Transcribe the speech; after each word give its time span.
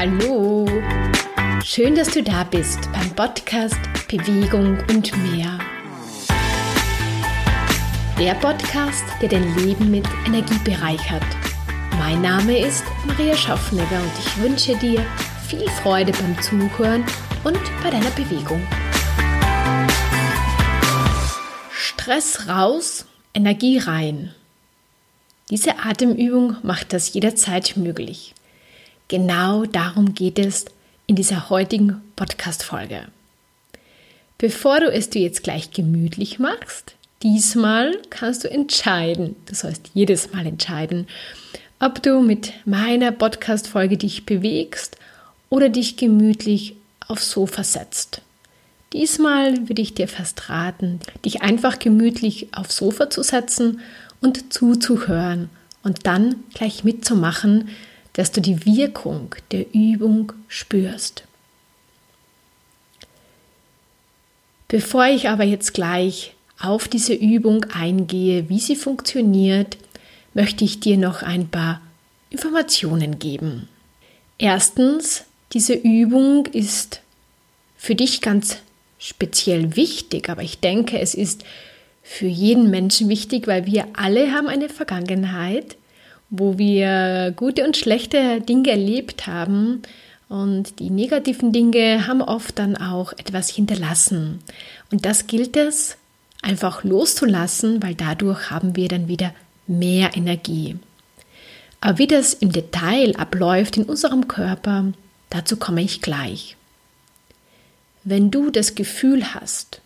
Hallo! 0.00 0.64
Schön, 1.64 1.96
dass 1.96 2.12
du 2.12 2.22
da 2.22 2.44
bist 2.44 2.78
beim 2.92 3.10
Podcast 3.16 3.80
Bewegung 4.06 4.78
und 4.88 5.10
mehr. 5.32 5.58
Der 8.16 8.34
Podcast, 8.34 9.02
der 9.20 9.28
dein 9.28 9.56
Leben 9.56 9.90
mit 9.90 10.06
Energie 10.24 10.58
bereichert. 10.62 11.24
Mein 11.98 12.22
Name 12.22 12.64
ist 12.64 12.84
Maria 13.08 13.36
Schaffnegger 13.36 14.00
und 14.00 14.12
ich 14.20 14.40
wünsche 14.40 14.76
dir 14.76 15.04
viel 15.48 15.68
Freude 15.82 16.12
beim 16.12 16.40
Zuhören 16.42 17.04
und 17.42 17.58
bei 17.82 17.90
deiner 17.90 18.10
Bewegung. 18.10 18.64
Stress 21.72 22.46
raus, 22.46 23.04
Energie 23.34 23.78
rein. 23.78 24.32
Diese 25.50 25.80
Atemübung 25.80 26.56
macht 26.62 26.92
das 26.92 27.12
jederzeit 27.14 27.76
möglich. 27.76 28.36
Genau 29.08 29.64
darum 29.64 30.14
geht 30.14 30.38
es 30.38 30.66
in 31.06 31.16
dieser 31.16 31.48
heutigen 31.48 32.02
Podcast-Folge. 32.14 33.06
Bevor 34.36 34.80
du 34.80 34.92
es 34.92 35.08
dir 35.08 35.22
jetzt 35.22 35.42
gleich 35.42 35.70
gemütlich 35.70 36.38
machst, 36.38 36.94
diesmal 37.22 37.96
kannst 38.10 38.44
du 38.44 38.50
entscheiden, 38.50 39.34
du 39.46 39.54
sollst 39.54 39.92
jedes 39.94 40.34
Mal 40.34 40.44
entscheiden, 40.44 41.06
ob 41.80 42.02
du 42.02 42.20
mit 42.20 42.52
meiner 42.66 43.10
Podcast-Folge 43.10 43.96
dich 43.96 44.26
bewegst 44.26 44.98
oder 45.48 45.70
dich 45.70 45.96
gemütlich 45.96 46.76
aufs 47.06 47.30
Sofa 47.30 47.64
setzt. 47.64 48.20
Diesmal 48.92 49.70
würde 49.70 49.80
ich 49.80 49.94
dir 49.94 50.08
fast 50.08 50.50
raten, 50.50 51.00
dich 51.24 51.40
einfach 51.40 51.78
gemütlich 51.78 52.48
aufs 52.52 52.76
Sofa 52.76 53.08
zu 53.08 53.22
setzen 53.22 53.80
und 54.20 54.52
zuzuhören 54.52 55.48
und 55.82 56.06
dann 56.06 56.44
gleich 56.52 56.84
mitzumachen, 56.84 57.70
dass 58.18 58.32
du 58.32 58.40
die 58.40 58.66
Wirkung 58.66 59.36
der 59.52 59.72
Übung 59.72 60.32
spürst. 60.48 61.22
Bevor 64.66 65.06
ich 65.06 65.28
aber 65.28 65.44
jetzt 65.44 65.72
gleich 65.72 66.34
auf 66.58 66.88
diese 66.88 67.14
Übung 67.14 67.66
eingehe, 67.72 68.48
wie 68.48 68.58
sie 68.58 68.74
funktioniert, 68.74 69.76
möchte 70.34 70.64
ich 70.64 70.80
dir 70.80 70.96
noch 70.96 71.22
ein 71.22 71.46
paar 71.46 71.80
Informationen 72.30 73.20
geben. 73.20 73.68
Erstens, 74.36 75.24
diese 75.52 75.74
Übung 75.74 76.46
ist 76.46 77.02
für 77.76 77.94
dich 77.94 78.20
ganz 78.20 78.56
speziell 78.98 79.76
wichtig, 79.76 80.28
aber 80.28 80.42
ich 80.42 80.58
denke, 80.58 80.98
es 80.98 81.14
ist 81.14 81.44
für 82.02 82.26
jeden 82.26 82.68
Menschen 82.68 83.08
wichtig, 83.08 83.46
weil 83.46 83.64
wir 83.66 83.86
alle 83.92 84.32
haben 84.32 84.48
eine 84.48 84.68
Vergangenheit, 84.68 85.76
wo 86.30 86.58
wir 86.58 87.32
gute 87.36 87.64
und 87.64 87.76
schlechte 87.76 88.40
Dinge 88.40 88.70
erlebt 88.70 89.26
haben. 89.26 89.82
Und 90.28 90.78
die 90.78 90.90
negativen 90.90 91.52
Dinge 91.52 92.06
haben 92.06 92.20
oft 92.20 92.58
dann 92.58 92.76
auch 92.76 93.12
etwas 93.12 93.48
hinterlassen. 93.48 94.40
Und 94.90 95.06
das 95.06 95.26
gilt 95.26 95.56
es 95.56 95.96
einfach 96.42 96.84
loszulassen, 96.84 97.82
weil 97.82 97.94
dadurch 97.94 98.50
haben 98.50 98.76
wir 98.76 98.88
dann 98.88 99.08
wieder 99.08 99.34
mehr 99.66 100.16
Energie. 100.16 100.76
Aber 101.80 101.98
wie 101.98 102.06
das 102.06 102.34
im 102.34 102.52
Detail 102.52 103.16
abläuft 103.16 103.76
in 103.76 103.84
unserem 103.84 104.28
Körper, 104.28 104.92
dazu 105.30 105.56
komme 105.56 105.82
ich 105.82 106.02
gleich. 106.02 106.56
Wenn 108.04 108.30
du 108.30 108.50
das 108.50 108.74
Gefühl 108.74 109.34
hast, 109.34 109.80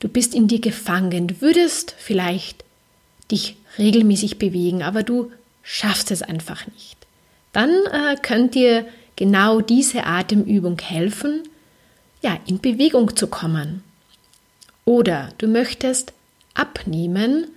du 0.00 0.08
bist 0.08 0.34
in 0.34 0.48
dir 0.48 0.60
gefangen, 0.60 1.40
würdest 1.40 1.94
vielleicht 1.98 2.64
dich 3.30 3.56
regelmäßig 3.78 4.38
bewegen, 4.38 4.82
aber 4.82 5.02
du 5.02 5.30
schaffst 5.62 6.10
es 6.10 6.22
einfach 6.22 6.66
nicht. 6.66 6.96
Dann 7.52 7.70
äh, 7.70 8.16
könnt 8.20 8.54
dir 8.54 8.86
genau 9.16 9.60
diese 9.60 10.04
Atemübung 10.04 10.78
helfen, 10.80 11.42
ja, 12.22 12.38
in 12.46 12.60
Bewegung 12.60 13.16
zu 13.16 13.26
kommen. 13.26 13.82
Oder 14.84 15.30
du 15.38 15.48
möchtest 15.48 16.12
abnehmen 16.54 17.48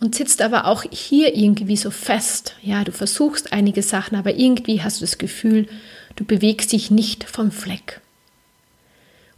und 0.00 0.14
sitzt 0.14 0.42
aber 0.42 0.66
auch 0.66 0.84
hier 0.90 1.36
irgendwie 1.36 1.76
so 1.76 1.90
fest. 1.90 2.56
Ja, 2.62 2.84
du 2.84 2.92
versuchst 2.92 3.52
einige 3.52 3.82
Sachen, 3.82 4.16
aber 4.16 4.34
irgendwie 4.34 4.82
hast 4.82 5.00
du 5.00 5.04
das 5.04 5.18
Gefühl, 5.18 5.68
du 6.16 6.24
bewegst 6.24 6.72
dich 6.72 6.90
nicht 6.90 7.24
vom 7.24 7.50
Fleck. 7.50 8.00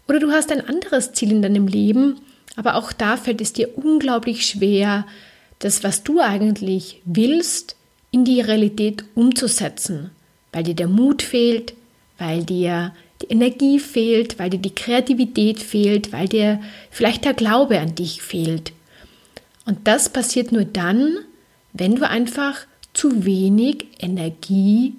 Oder 0.08 0.18
du 0.18 0.32
hast 0.32 0.50
ein 0.50 0.66
anderes 0.66 1.12
Ziel 1.12 1.30
in 1.30 1.42
deinem 1.42 1.66
Leben, 1.66 2.20
aber 2.56 2.74
auch 2.74 2.92
da 2.92 3.16
fällt 3.16 3.40
es 3.40 3.52
dir 3.52 3.78
unglaublich 3.78 4.46
schwer, 4.46 5.06
das, 5.60 5.84
was 5.84 6.02
du 6.02 6.20
eigentlich 6.20 7.00
willst, 7.04 7.76
in 8.10 8.24
die 8.24 8.40
Realität 8.40 9.04
umzusetzen, 9.14 10.10
weil 10.52 10.64
dir 10.64 10.74
der 10.74 10.88
Mut 10.88 11.22
fehlt, 11.22 11.74
weil 12.18 12.44
dir 12.44 12.92
die 13.22 13.26
Energie 13.26 13.78
fehlt, 13.78 14.38
weil 14.38 14.50
dir 14.50 14.58
die 14.58 14.74
Kreativität 14.74 15.60
fehlt, 15.60 16.12
weil 16.12 16.28
dir 16.28 16.60
vielleicht 16.90 17.24
der 17.24 17.34
Glaube 17.34 17.78
an 17.78 17.94
dich 17.94 18.22
fehlt. 18.22 18.72
Und 19.66 19.86
das 19.86 20.08
passiert 20.08 20.52
nur 20.52 20.64
dann, 20.64 21.18
wenn 21.72 21.96
du 21.96 22.08
einfach 22.08 22.66
zu 22.92 23.24
wenig 23.24 23.86
Energie 23.98 24.94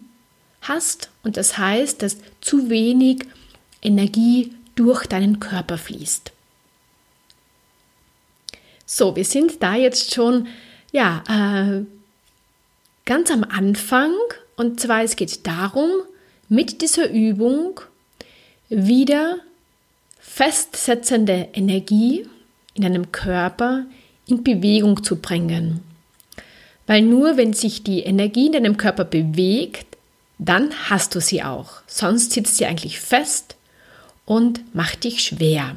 hast. 0.62 1.10
Und 1.24 1.38
das 1.38 1.58
heißt, 1.58 2.02
dass 2.02 2.18
zu 2.40 2.70
wenig 2.70 3.26
Energie 3.82 4.54
durch 4.76 5.06
deinen 5.08 5.40
Körper 5.40 5.78
fließt. 5.78 6.32
So, 8.86 9.16
wir 9.16 9.26
sind 9.26 9.62
da 9.62 9.76
jetzt 9.76 10.14
schon 10.14 10.48
ja, 10.92 11.24
äh, 11.28 11.86
ganz 13.06 13.32
am 13.32 13.44
Anfang. 13.44 14.14
Und 14.56 14.80
zwar 14.80 15.04
es 15.04 15.16
geht 15.16 15.46
darum, 15.48 15.90
mit 16.50 16.82
dieser 16.82 17.10
Übung 17.10 17.80
wieder 18.70 19.38
festsetzende 20.20 21.50
Energie 21.54 22.28
in 22.74 22.84
deinem 22.84 23.12
Körper 23.12 23.86
in 24.28 24.44
Bewegung 24.44 25.04
zu 25.04 25.18
bringen. 25.18 25.82
Weil 26.88 27.02
nur 27.02 27.38
wenn 27.38 27.54
sich 27.54 27.84
die 27.84 28.02
Energie 28.02 28.48
in 28.48 28.54
deinem 28.54 28.78
Körper 28.78 29.06
bewegt, 29.06 29.98
dann 30.38 30.72
hast 30.90 31.16
du 31.16 31.22
sie 31.22 31.44
auch. 31.44 31.82
Sonst 31.88 32.32
sitzt 32.32 32.58
sie 32.58 32.66
eigentlich 32.66 33.00
fest 33.00 33.56
und 34.26 34.74
macht 34.74 35.04
dich 35.04 35.24
schwer. 35.24 35.76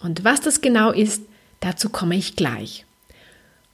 Und 0.00 0.24
was 0.24 0.40
das 0.40 0.60
genau 0.60 0.92
ist, 0.92 1.22
dazu 1.60 1.88
komme 1.88 2.16
ich 2.16 2.36
gleich. 2.36 2.84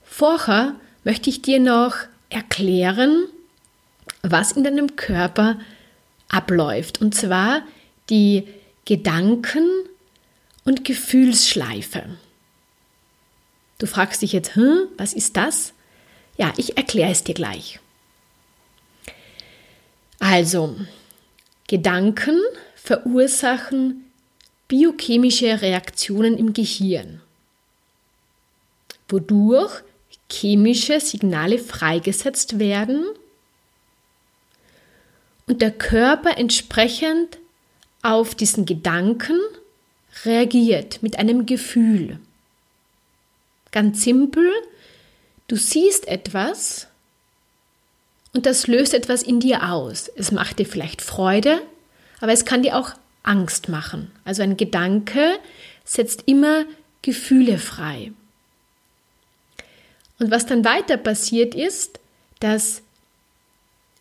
Vorher 0.03 0.75
möchte 1.05 1.31
ich 1.31 1.43
dir 1.43 1.61
noch 1.61 1.97
erklären, 2.31 3.27
was 4.23 4.53
in 4.53 4.65
deinem 4.65 4.97
Körper 4.97 5.59
abläuft. 6.29 7.01
Und 7.01 7.15
zwar 7.15 7.63
die 8.09 8.47
Gedanken- 8.85 9.71
und 10.65 10.85
Gefühlsschleife. 10.85 12.05
Du 13.79 13.87
fragst 13.87 14.23
dich 14.23 14.33
jetzt, 14.33 14.55
hm, 14.55 14.89
was 14.97 15.12
ist 15.12 15.37
das? 15.37 15.73
Ja, 16.37 16.53
ich 16.57 16.77
erkläre 16.77 17.11
es 17.11 17.25
dir 17.25 17.35
gleich. 17.35 17.81
Also, 20.19 20.77
Gedanken 21.67 22.41
verursachen 22.77 24.05
biochemische 24.69 25.61
Reaktionen 25.61 26.39
im 26.39 26.53
Gehirn, 26.53 27.21
wodurch 29.09 29.83
chemische 30.32 31.00
Signale 31.00 31.59
freigesetzt 31.59 32.59
werden 32.59 33.04
und 35.47 35.62
der 35.62 35.70
Körper 35.70 36.38
entsprechend 36.38 37.38
auf 38.03 38.34
diesen 38.34 38.66
Gedanken 38.66 39.38
reagiert 40.25 41.03
mit 41.03 41.19
einem 41.19 41.47
Gefühl. 41.47 42.19
Ganz 43.70 44.03
simpel, 44.03 44.50
du 45.48 45.56
siehst 45.56 46.09
etwas 46.09 46.88
und 48.34 48.47
das 48.47 48.66
löst 48.66 48.94
etwas 48.94 49.22
in 49.22 49.41
dir 49.41 49.70
aus. 49.70 50.10
Es 50.16 50.32
macht 50.32 50.59
dir 50.59 50.67
vielleicht 50.67 51.02
Freude, 51.02 51.61
aber 52.20 52.32
es 52.32 52.44
kann 52.44 52.62
dir 52.62 52.76
auch 52.76 52.93
Angst 53.23 53.69
machen. 53.69 54.11
Also 54.25 54.43
ein 54.43 54.56
Gedanke 54.56 55.38
setzt 55.85 56.25
immer 56.26 56.64
Gefühle 57.02 57.58
frei. 57.58 58.12
Und 60.23 60.31
was 60.31 60.47
dann 60.47 60.65
weiter 60.65 60.99
passiert 60.99 61.57
ist, 61.57 61.99
dass 62.39 62.83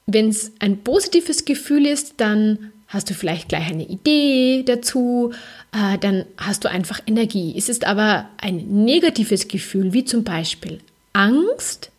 wenn 0.05 0.29
es 0.29 0.51
ein 0.59 0.83
positives 0.83 1.45
Gefühl 1.45 1.87
ist, 1.87 2.13
dann 2.17 2.71
hast 2.89 3.09
du 3.09 3.15
vielleicht 3.15 3.49
gleich 3.49 3.67
eine 3.71 3.87
Idee 3.87 4.61
dazu, 4.63 5.33
äh, 5.71 5.97
dann 5.97 6.25
hast 6.37 6.63
du 6.63 6.69
einfach 6.69 6.99
Energie. 7.07 7.55
Es 7.57 7.69
ist 7.69 7.85
aber 7.85 8.29
ein 8.37 8.57
negatives 8.85 9.47
Gefühl, 9.47 9.93
wie 9.93 10.05
zum 10.05 10.23
Beispiel 10.23 10.81
Angst, 11.13 11.89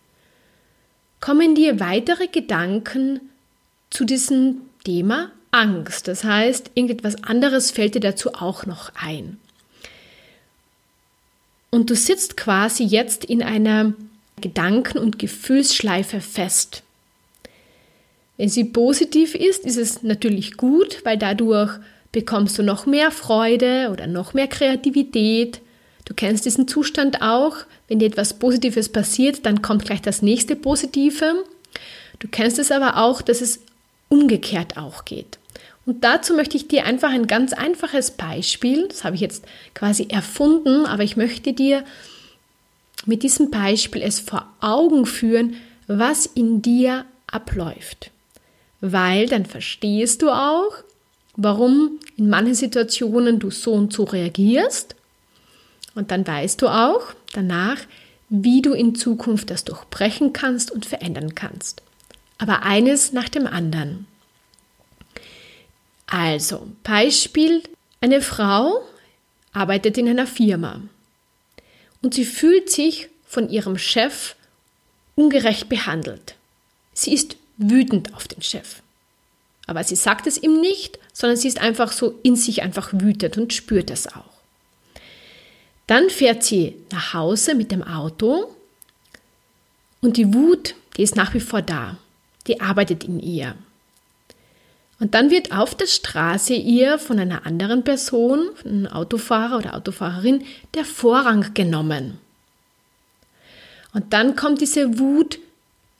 kommen 1.18 1.56
dir 1.56 1.80
weitere 1.80 2.28
Gedanken 2.28 3.20
zu 3.90 4.04
diesem 4.04 4.58
Thema 4.84 5.32
Angst. 5.50 6.06
Das 6.06 6.22
heißt, 6.22 6.70
irgendetwas 6.74 7.24
anderes 7.24 7.72
fällt 7.72 7.96
dir 7.96 8.00
dazu 8.00 8.34
auch 8.34 8.66
noch 8.66 8.92
ein. 8.94 9.38
Und 11.70 11.90
du 11.90 11.96
sitzt 11.96 12.36
quasi 12.36 12.84
jetzt 12.84 13.24
in 13.24 13.42
einer 13.42 13.94
Gedanken- 14.42 14.98
und 14.98 15.18
Gefühlsschleife 15.18 16.20
fest. 16.20 16.82
Wenn 18.36 18.50
sie 18.50 18.64
positiv 18.64 19.34
ist, 19.34 19.64
ist 19.64 19.78
es 19.78 20.02
natürlich 20.02 20.58
gut, 20.58 21.00
weil 21.04 21.16
dadurch 21.16 21.78
bekommst 22.12 22.58
du 22.58 22.62
noch 22.62 22.84
mehr 22.84 23.10
Freude 23.10 23.88
oder 23.90 24.06
noch 24.06 24.34
mehr 24.34 24.48
Kreativität. 24.48 25.60
Du 26.04 26.12
kennst 26.14 26.44
diesen 26.44 26.68
Zustand 26.68 27.22
auch. 27.22 27.56
Wenn 27.88 27.98
dir 27.98 28.06
etwas 28.06 28.34
Positives 28.34 28.90
passiert, 28.90 29.46
dann 29.46 29.62
kommt 29.62 29.86
gleich 29.86 30.02
das 30.02 30.20
nächste 30.22 30.56
Positive. 30.56 31.44
Du 32.18 32.28
kennst 32.28 32.58
es 32.58 32.70
aber 32.70 32.98
auch, 32.98 33.22
dass 33.22 33.40
es 33.40 33.60
umgekehrt 34.08 34.76
auch 34.76 35.04
geht. 35.04 35.38
Und 35.86 36.04
dazu 36.04 36.34
möchte 36.34 36.56
ich 36.56 36.68
dir 36.68 36.84
einfach 36.84 37.10
ein 37.10 37.26
ganz 37.26 37.52
einfaches 37.52 38.12
Beispiel, 38.12 38.86
das 38.88 39.04
habe 39.04 39.16
ich 39.16 39.20
jetzt 39.20 39.44
quasi 39.74 40.06
erfunden, 40.08 40.86
aber 40.86 41.02
ich 41.02 41.16
möchte 41.16 41.52
dir 41.52 41.84
mit 43.06 43.22
diesem 43.22 43.50
Beispiel 43.50 44.02
es 44.02 44.20
vor 44.20 44.46
Augen 44.60 45.06
führen, 45.06 45.56
was 45.86 46.26
in 46.26 46.62
dir 46.62 47.04
abläuft. 47.26 48.10
Weil 48.80 49.26
dann 49.26 49.46
verstehst 49.46 50.22
du 50.22 50.30
auch, 50.30 50.72
warum 51.36 51.98
in 52.16 52.28
manchen 52.28 52.54
Situationen 52.54 53.38
du 53.38 53.50
so 53.50 53.72
und 53.72 53.92
so 53.92 54.04
reagierst. 54.04 54.96
Und 55.94 56.10
dann 56.10 56.26
weißt 56.26 56.60
du 56.62 56.68
auch 56.68 57.02
danach, 57.32 57.78
wie 58.28 58.62
du 58.62 58.72
in 58.72 58.94
Zukunft 58.94 59.50
das 59.50 59.64
durchbrechen 59.64 60.32
kannst 60.32 60.70
und 60.70 60.86
verändern 60.86 61.34
kannst. 61.34 61.82
Aber 62.38 62.62
eines 62.62 63.12
nach 63.12 63.28
dem 63.28 63.46
anderen. 63.46 64.06
Also, 66.06 66.66
Beispiel, 66.82 67.62
eine 68.00 68.20
Frau 68.20 68.82
arbeitet 69.52 69.98
in 69.98 70.08
einer 70.08 70.26
Firma 70.26 70.80
und 72.02 72.14
sie 72.14 72.24
fühlt 72.24 72.70
sich 72.70 73.08
von 73.26 73.48
ihrem 73.48 73.78
Chef 73.78 74.34
ungerecht 75.14 75.68
behandelt. 75.68 76.34
Sie 76.92 77.14
ist 77.14 77.36
wütend 77.56 78.14
auf 78.14 78.28
den 78.28 78.42
Chef. 78.42 78.82
Aber 79.66 79.84
sie 79.84 79.96
sagt 79.96 80.26
es 80.26 80.42
ihm 80.42 80.60
nicht, 80.60 80.98
sondern 81.12 81.36
sie 81.36 81.48
ist 81.48 81.60
einfach 81.60 81.92
so 81.92 82.18
in 82.22 82.36
sich 82.36 82.62
einfach 82.62 82.92
wütend 82.92 83.38
und 83.38 83.52
spürt 83.52 83.90
es 83.90 84.06
auch. 84.08 84.32
Dann 85.86 86.10
fährt 86.10 86.42
sie 86.42 86.76
nach 86.90 87.14
Hause 87.14 87.54
mit 87.54 87.70
dem 87.70 87.82
Auto 87.82 88.54
und 90.00 90.16
die 90.16 90.34
Wut, 90.34 90.74
die 90.96 91.02
ist 91.02 91.16
nach 91.16 91.32
wie 91.34 91.40
vor 91.40 91.62
da. 91.62 91.98
Die 92.46 92.60
arbeitet 92.60 93.04
in 93.04 93.20
ihr. 93.20 93.54
Und 95.02 95.14
dann 95.14 95.32
wird 95.32 95.50
auf 95.50 95.74
der 95.74 95.88
Straße 95.88 96.54
ihr 96.54 96.96
von 96.96 97.18
einer 97.18 97.44
anderen 97.44 97.82
Person, 97.82 98.50
einem 98.64 98.86
Autofahrer 98.86 99.58
oder 99.58 99.74
Autofahrerin, 99.74 100.44
der 100.74 100.84
Vorrang 100.84 101.54
genommen. 101.54 102.20
Und 103.92 104.12
dann 104.12 104.36
kommt 104.36 104.60
diese 104.60 105.00
Wut 105.00 105.40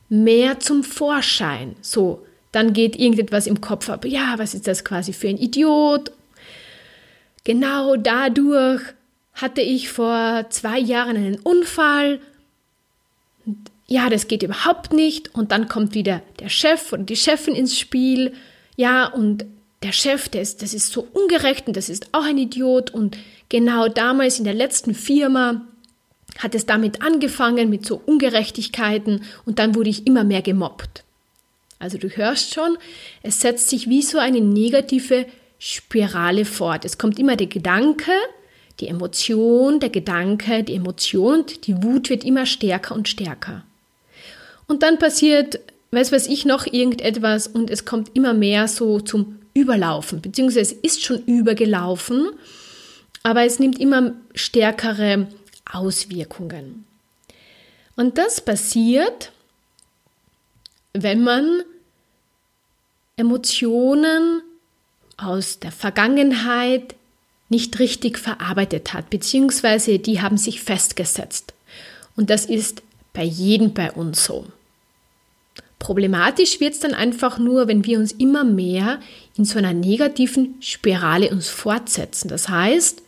mehr 0.09 0.61
zum 0.61 0.85
Vorschein. 0.85 1.75
So, 1.81 2.25
dann 2.53 2.75
geht 2.75 2.95
irgendetwas 2.95 3.49
im 3.49 3.61
Kopf 3.61 3.91
ab. 3.91 4.05
Ja, 4.05 4.35
was 4.37 4.55
ist 4.55 4.69
das 4.69 4.85
quasi 4.85 5.13
für 5.13 5.27
ein 5.27 5.37
Idiot? 5.37 6.13
Genau 7.43 7.97
dadurch 7.97 8.83
hatte 9.35 9.63
ich 9.63 9.89
vor 9.89 10.47
zwei 10.51 10.79
Jahren 10.79 11.17
einen 11.17 11.41
Unfall. 11.41 12.21
Ja, 13.89 14.09
das 14.09 14.29
geht 14.29 14.45
überhaupt 14.45 14.93
nicht. 14.93 15.35
Und 15.35 15.51
dann 15.51 15.67
kommt 15.67 15.95
wieder 15.95 16.23
der 16.39 16.51
Chef 16.51 16.93
und 16.93 17.11
die 17.11 17.17
Chefin 17.17 17.57
ins 17.57 17.77
Spiel 17.77 18.33
ja, 18.77 19.07
und 19.07 19.45
der 19.83 19.93
Chef, 19.93 20.29
der 20.29 20.43
ist, 20.43 20.63
das 20.63 20.75
ist 20.75 20.93
so 20.93 21.07
ungerecht 21.13 21.67
und 21.67 21.77
das 21.77 21.89
ist 21.89 22.07
auch 22.13 22.25
ein 22.25 22.39
Idiot. 22.39 22.91
Und 22.91 23.19
genau 23.49 23.89
damals 23.89 24.39
in 24.39 24.45
der 24.45 24.55
letzten 24.55 24.95
Firma 24.95 25.63
hat 26.39 26.55
es 26.55 26.67
damit 26.67 27.03
angefangen, 27.03 27.69
mit 27.69 27.85
so 27.85 28.01
Ungerechtigkeiten 28.05 29.25
und 29.45 29.59
dann 29.59 29.75
wurde 29.75 29.91
ich 29.91 30.07
immer 30.07 30.25
mehr 30.25 30.43
gemobbt. 30.43 31.05
Also 31.79 31.99
du 31.99 32.09
hörst 32.09 32.55
schon, 32.55 32.79
es 33.23 33.41
setzt 33.41 33.69
sich 33.69 33.89
wie 33.89 34.03
so 34.03 34.19
eine 34.19 34.41
negative 34.41 35.27
Spirale 35.59 36.45
fort. 36.45 36.85
Es 36.85 36.97
kommt 36.97 37.19
immer 37.19 37.37
der 37.37 37.49
Gedanke, 37.49 38.13
die 38.81 38.89
Emotion, 38.89 39.81
der 39.81 39.91
Gedanke, 39.91 40.63
die 40.63 40.75
Emotion 40.75 41.45
die 41.65 41.83
Wut 41.83 42.09
wird 42.09 42.25
immer 42.25 42.47
stärker 42.47 42.95
und 42.95 43.09
stärker. 43.09 43.65
Und 44.69 44.83
dann 44.83 44.99
passiert 44.99 45.61
weiß 45.93 46.13
was 46.13 46.27
ich 46.27 46.45
noch 46.45 46.67
irgendetwas 46.67 47.47
und 47.47 47.71
es 47.71 47.85
kommt 47.85 48.11
immer 48.15 48.35
mehr 48.35 48.67
so 48.69 49.01
zum 49.01 49.39
Überlaufen, 49.55 50.21
beziehungsweise 50.23 50.61
es 50.61 50.73
ist 50.73 51.05
schon 51.05 51.23
übergelaufen, 51.25 52.31
aber 53.23 53.45
es 53.45 53.59
nimmt 53.59 53.79
immer 53.79 54.15
stärkere 54.35 55.29
Auswirkungen. 55.71 56.85
Und 57.97 58.19
das 58.19 58.41
passiert, 58.41 59.33
wenn 60.95 61.23
man 61.23 61.63
Emotionen 63.17 64.43
aus 65.19 65.59
der 65.59 65.73
Vergangenheit 65.73 66.95
nicht 67.49 67.79
richtig 67.79 68.19
verarbeitet 68.19 68.95
hat, 68.95 69.11
beziehungsweise 69.11 69.99
die 69.99 70.23
haben 70.23 70.39
sich 70.39 70.63
festgesetzt. 70.63 71.53
Und 72.17 72.31
das 72.31 72.47
ist 72.47 72.83
bei 73.13 73.23
jedem 73.23 73.75
bei 73.75 73.93
uns 73.93 74.25
so. 74.25 74.47
Problematisch 75.83 76.61
wird 76.61 76.75
es 76.75 76.79
dann 76.79 76.95
einfach 76.95 77.41
nur, 77.41 77.67
wenn 77.67 77.85
wir 77.85 77.99
uns 77.99 78.13
immer 78.13 78.45
mehr 78.45 79.01
in 79.37 79.45
so 79.45 79.59
einer 79.59 79.73
negativen 79.73 80.55
Spirale 80.61 81.31
uns 81.31 81.49
fortsetzen. 81.49 82.29
Das 82.29 82.49
heißt, 82.49 83.03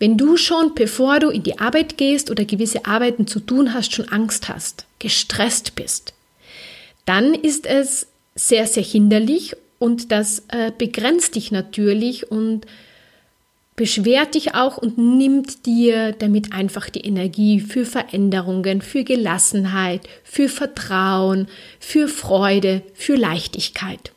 wenn 0.00 0.18
du 0.18 0.36
schon, 0.36 0.74
bevor 0.74 1.20
du 1.20 1.28
in 1.28 1.44
die 1.44 1.60
Arbeit 1.60 1.96
gehst 1.96 2.32
oder 2.32 2.44
gewisse 2.44 2.84
Arbeiten 2.84 3.28
zu 3.28 3.38
tun 3.38 3.74
hast, 3.74 3.94
schon 3.94 4.08
Angst 4.08 4.48
hast, 4.48 4.86
gestresst 4.98 5.76
bist, 5.76 6.14
dann 7.06 7.32
ist 7.32 7.64
es 7.64 8.08
sehr, 8.34 8.66
sehr 8.66 8.82
hinderlich 8.82 9.54
und 9.78 10.10
das 10.10 10.42
äh, 10.48 10.72
begrenzt 10.76 11.36
dich 11.36 11.52
natürlich 11.52 12.28
und 12.28 12.66
beschwert 13.78 14.34
dich 14.34 14.56
auch 14.56 14.76
und 14.76 14.98
nimmt 14.98 15.64
dir 15.64 16.10
damit 16.10 16.52
einfach 16.52 16.90
die 16.90 17.02
Energie 17.02 17.60
für 17.60 17.86
Veränderungen, 17.86 18.82
für 18.82 19.04
Gelassenheit, 19.04 20.02
für 20.24 20.48
Vertrauen, 20.48 21.46
für 21.78 22.08
Freude, 22.08 22.82
für 22.94 23.14
Leichtigkeit. 23.14 24.10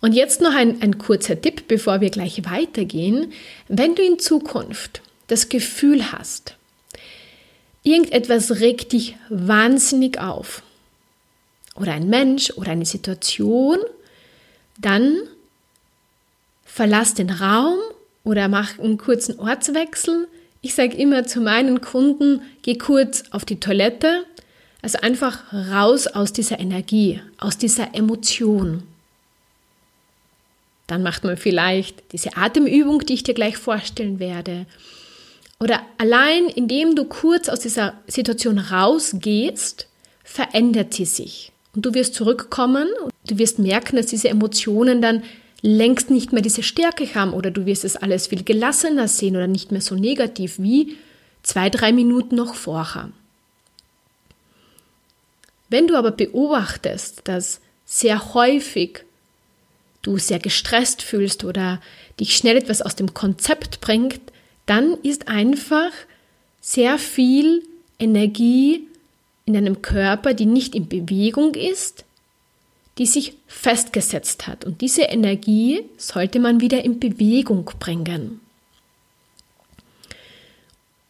Und 0.00 0.12
jetzt 0.12 0.40
noch 0.40 0.52
ein, 0.54 0.82
ein 0.82 0.98
kurzer 0.98 1.40
Tipp, 1.40 1.68
bevor 1.68 2.00
wir 2.00 2.10
gleich 2.10 2.44
weitergehen. 2.44 3.32
Wenn 3.68 3.94
du 3.94 4.02
in 4.02 4.18
Zukunft 4.18 5.00
das 5.28 5.48
Gefühl 5.48 6.10
hast, 6.10 6.56
irgendetwas 7.84 8.60
regt 8.60 8.92
dich 8.92 9.16
wahnsinnig 9.28 10.18
auf, 10.18 10.62
oder 11.76 11.92
ein 11.92 12.08
Mensch 12.08 12.50
oder 12.56 12.72
eine 12.72 12.86
Situation, 12.86 13.78
dann 14.78 15.16
verlass 16.68 17.14
den 17.14 17.30
Raum 17.30 17.78
oder 18.22 18.46
mach 18.48 18.78
einen 18.78 18.98
kurzen 18.98 19.40
Ortswechsel. 19.40 20.28
Ich 20.60 20.74
sage 20.74 20.96
immer 20.96 21.26
zu 21.26 21.40
meinen 21.40 21.80
Kunden, 21.80 22.42
geh 22.62 22.76
kurz 22.76 23.24
auf 23.30 23.44
die 23.44 23.58
Toilette. 23.58 24.24
Also 24.82 24.98
einfach 25.00 25.52
raus 25.52 26.06
aus 26.06 26.32
dieser 26.32 26.60
Energie, 26.60 27.20
aus 27.38 27.58
dieser 27.58 27.94
Emotion. 27.94 28.84
Dann 30.86 31.02
macht 31.02 31.24
man 31.24 31.36
vielleicht 31.36 32.12
diese 32.12 32.36
Atemübung, 32.36 33.04
die 33.04 33.14
ich 33.14 33.22
dir 33.22 33.34
gleich 33.34 33.56
vorstellen 33.56 34.20
werde. 34.20 34.66
Oder 35.58 35.80
allein 35.96 36.46
indem 36.46 36.94
du 36.94 37.04
kurz 37.06 37.48
aus 37.48 37.60
dieser 37.60 37.94
Situation 38.06 38.58
rausgehst, 38.58 39.88
verändert 40.22 40.94
sie 40.94 41.06
sich. 41.06 41.50
Und 41.74 41.84
du 41.84 41.94
wirst 41.94 42.14
zurückkommen 42.14 42.88
und 43.02 43.12
du 43.26 43.38
wirst 43.38 43.58
merken, 43.58 43.96
dass 43.96 44.06
diese 44.06 44.28
Emotionen 44.28 45.02
dann 45.02 45.24
längst 45.62 46.10
nicht 46.10 46.32
mehr 46.32 46.42
diese 46.42 46.62
Stärke 46.62 47.14
haben 47.14 47.32
oder 47.32 47.50
du 47.50 47.66
wirst 47.66 47.84
es 47.84 47.96
alles 47.96 48.28
viel 48.28 48.44
gelassener 48.44 49.08
sehen 49.08 49.36
oder 49.36 49.46
nicht 49.46 49.72
mehr 49.72 49.80
so 49.80 49.94
negativ 49.94 50.58
wie 50.58 50.96
zwei, 51.42 51.70
drei 51.70 51.92
Minuten 51.92 52.36
noch 52.36 52.54
vorher. 52.54 53.10
Wenn 55.68 55.86
du 55.86 55.96
aber 55.96 56.12
beobachtest, 56.12 57.22
dass 57.24 57.60
sehr 57.84 58.34
häufig 58.34 59.04
du 60.02 60.18
sehr 60.18 60.38
gestresst 60.38 61.02
fühlst 61.02 61.44
oder 61.44 61.80
dich 62.20 62.36
schnell 62.36 62.56
etwas 62.56 62.82
aus 62.82 62.96
dem 62.96 63.14
Konzept 63.14 63.80
bringt, 63.80 64.20
dann 64.66 64.94
ist 65.02 65.28
einfach 65.28 65.90
sehr 66.60 66.98
viel 66.98 67.62
Energie 67.98 68.86
in 69.44 69.54
deinem 69.54 69.82
Körper, 69.82 70.34
die 70.34 70.46
nicht 70.46 70.74
in 70.74 70.88
Bewegung 70.88 71.54
ist, 71.54 72.04
die 72.98 73.06
sich 73.06 73.34
festgesetzt 73.46 74.46
hat. 74.46 74.64
Und 74.64 74.80
diese 74.80 75.02
Energie 75.02 75.84
sollte 75.96 76.40
man 76.40 76.60
wieder 76.60 76.84
in 76.84 76.98
Bewegung 76.98 77.70
bringen. 77.78 78.40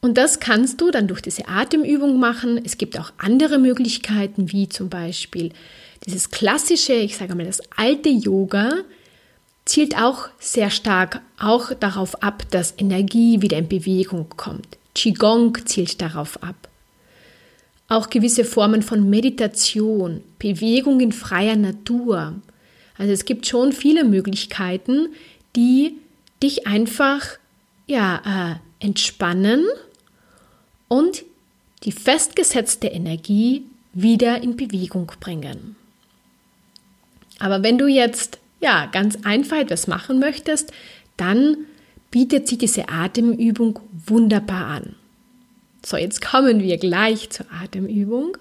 Und 0.00 0.16
das 0.16 0.38
kannst 0.38 0.80
du 0.80 0.90
dann 0.90 1.08
durch 1.08 1.22
diese 1.22 1.48
Atemübung 1.48 2.20
machen. 2.20 2.60
Es 2.64 2.78
gibt 2.78 2.98
auch 2.98 3.12
andere 3.18 3.58
Möglichkeiten, 3.58 4.52
wie 4.52 4.68
zum 4.68 4.88
Beispiel 4.88 5.50
dieses 6.06 6.30
klassische, 6.30 6.92
ich 6.92 7.16
sage 7.16 7.34
mal 7.34 7.46
das 7.46 7.60
alte 7.76 8.08
Yoga, 8.08 8.70
zielt 9.64 9.96
auch 10.00 10.28
sehr 10.38 10.70
stark 10.70 11.20
auch 11.38 11.74
darauf 11.74 12.22
ab, 12.22 12.44
dass 12.50 12.74
Energie 12.78 13.42
wieder 13.42 13.58
in 13.58 13.68
Bewegung 13.68 14.28
kommt. 14.36 14.78
Qigong 14.94 15.66
zielt 15.66 16.00
darauf 16.00 16.42
ab. 16.42 16.67
Auch 17.88 18.10
gewisse 18.10 18.44
Formen 18.44 18.82
von 18.82 19.08
Meditation, 19.08 20.22
Bewegung 20.38 21.00
in 21.00 21.12
freier 21.12 21.56
Natur. 21.56 22.34
Also 22.96 23.12
es 23.12 23.24
gibt 23.24 23.46
schon 23.46 23.72
viele 23.72 24.04
Möglichkeiten, 24.04 25.08
die 25.56 25.96
dich 26.42 26.66
einfach 26.66 27.38
ja, 27.86 28.60
äh, 28.60 28.84
entspannen 28.84 29.64
und 30.88 31.24
die 31.84 31.92
festgesetzte 31.92 32.88
Energie 32.88 33.64
wieder 33.94 34.42
in 34.42 34.56
Bewegung 34.56 35.10
bringen. 35.20 35.76
Aber 37.38 37.62
wenn 37.62 37.78
du 37.78 37.86
jetzt 37.86 38.38
ja 38.60 38.86
ganz 38.86 39.16
einfach 39.24 39.58
etwas 39.58 39.86
machen 39.86 40.18
möchtest, 40.18 40.72
dann 41.16 41.56
bietet 42.10 42.48
sich 42.48 42.58
diese 42.58 42.88
Atemübung 42.88 43.80
wunderbar 44.06 44.66
an. 44.66 44.96
So, 45.88 45.96
jetzt 45.96 46.20
kommen 46.20 46.62
wir 46.62 46.76
gleich 46.76 47.30
zur 47.30 47.46
Atemübung. 47.50 48.36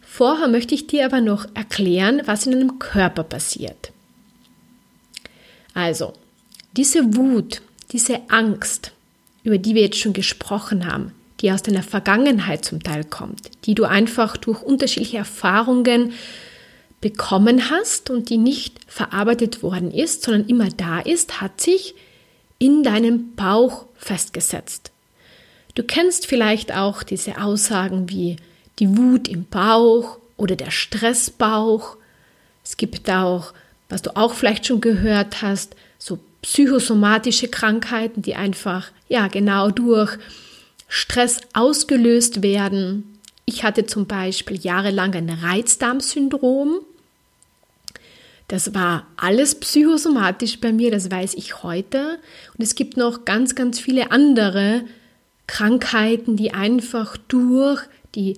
Vorher 0.00 0.48
möchte 0.48 0.74
ich 0.74 0.88
dir 0.88 1.06
aber 1.06 1.20
noch 1.20 1.46
erklären, 1.54 2.22
was 2.24 2.46
in 2.46 2.52
deinem 2.52 2.80
Körper 2.80 3.22
passiert. 3.22 3.92
Also, 5.72 6.14
diese 6.76 7.14
Wut, 7.14 7.62
diese 7.92 8.28
Angst, 8.28 8.90
über 9.44 9.56
die 9.56 9.76
wir 9.76 9.82
jetzt 9.82 10.00
schon 10.00 10.14
gesprochen 10.14 10.92
haben, 10.92 11.12
die 11.42 11.52
aus 11.52 11.62
deiner 11.62 11.84
Vergangenheit 11.84 12.64
zum 12.64 12.82
Teil 12.82 13.04
kommt, 13.04 13.52
die 13.66 13.76
du 13.76 13.84
einfach 13.84 14.36
durch 14.36 14.60
unterschiedliche 14.60 15.18
Erfahrungen 15.18 16.12
bekommen 17.00 17.70
hast 17.70 18.10
und 18.10 18.30
die 18.30 18.38
nicht 18.38 18.80
verarbeitet 18.88 19.62
worden 19.62 19.92
ist, 19.92 20.24
sondern 20.24 20.48
immer 20.48 20.70
da 20.70 20.98
ist, 20.98 21.40
hat 21.40 21.60
sich 21.60 21.94
in 22.58 22.82
deinem 22.82 23.36
Bauch 23.36 23.86
festgesetzt. 23.94 24.90
Du 25.74 25.82
kennst 25.82 26.26
vielleicht 26.26 26.72
auch 26.72 27.02
diese 27.02 27.40
Aussagen 27.40 28.08
wie 28.08 28.36
die 28.78 28.96
Wut 28.96 29.28
im 29.28 29.44
Bauch 29.44 30.18
oder 30.36 30.56
der 30.56 30.70
Stressbauch. 30.70 31.96
Es 32.64 32.76
gibt 32.76 33.10
auch, 33.10 33.52
was 33.88 34.02
du 34.02 34.16
auch 34.16 34.34
vielleicht 34.34 34.66
schon 34.66 34.80
gehört 34.80 35.42
hast, 35.42 35.74
so 35.98 36.18
psychosomatische 36.42 37.48
Krankheiten, 37.48 38.22
die 38.22 38.36
einfach 38.36 38.90
ja 39.08 39.28
genau 39.28 39.70
durch 39.70 40.16
Stress 40.88 41.40
ausgelöst 41.54 42.42
werden. 42.42 43.18
Ich 43.46 43.64
hatte 43.64 43.86
zum 43.86 44.06
Beispiel 44.06 44.58
jahrelang 44.60 45.14
ein 45.14 45.30
Reizdarmsyndrom. 45.30 46.80
Das 48.48 48.74
war 48.74 49.06
alles 49.16 49.58
psychosomatisch 49.58 50.60
bei 50.60 50.72
mir, 50.72 50.90
das 50.90 51.10
weiß 51.10 51.34
ich 51.34 51.62
heute. 51.62 52.18
Und 52.56 52.62
es 52.62 52.74
gibt 52.74 52.96
noch 52.96 53.24
ganz, 53.24 53.54
ganz 53.54 53.80
viele 53.80 54.10
andere 54.10 54.84
Krankheiten, 55.46 56.36
die 56.36 56.52
einfach 56.52 57.16
durch 57.28 57.82
die 58.14 58.36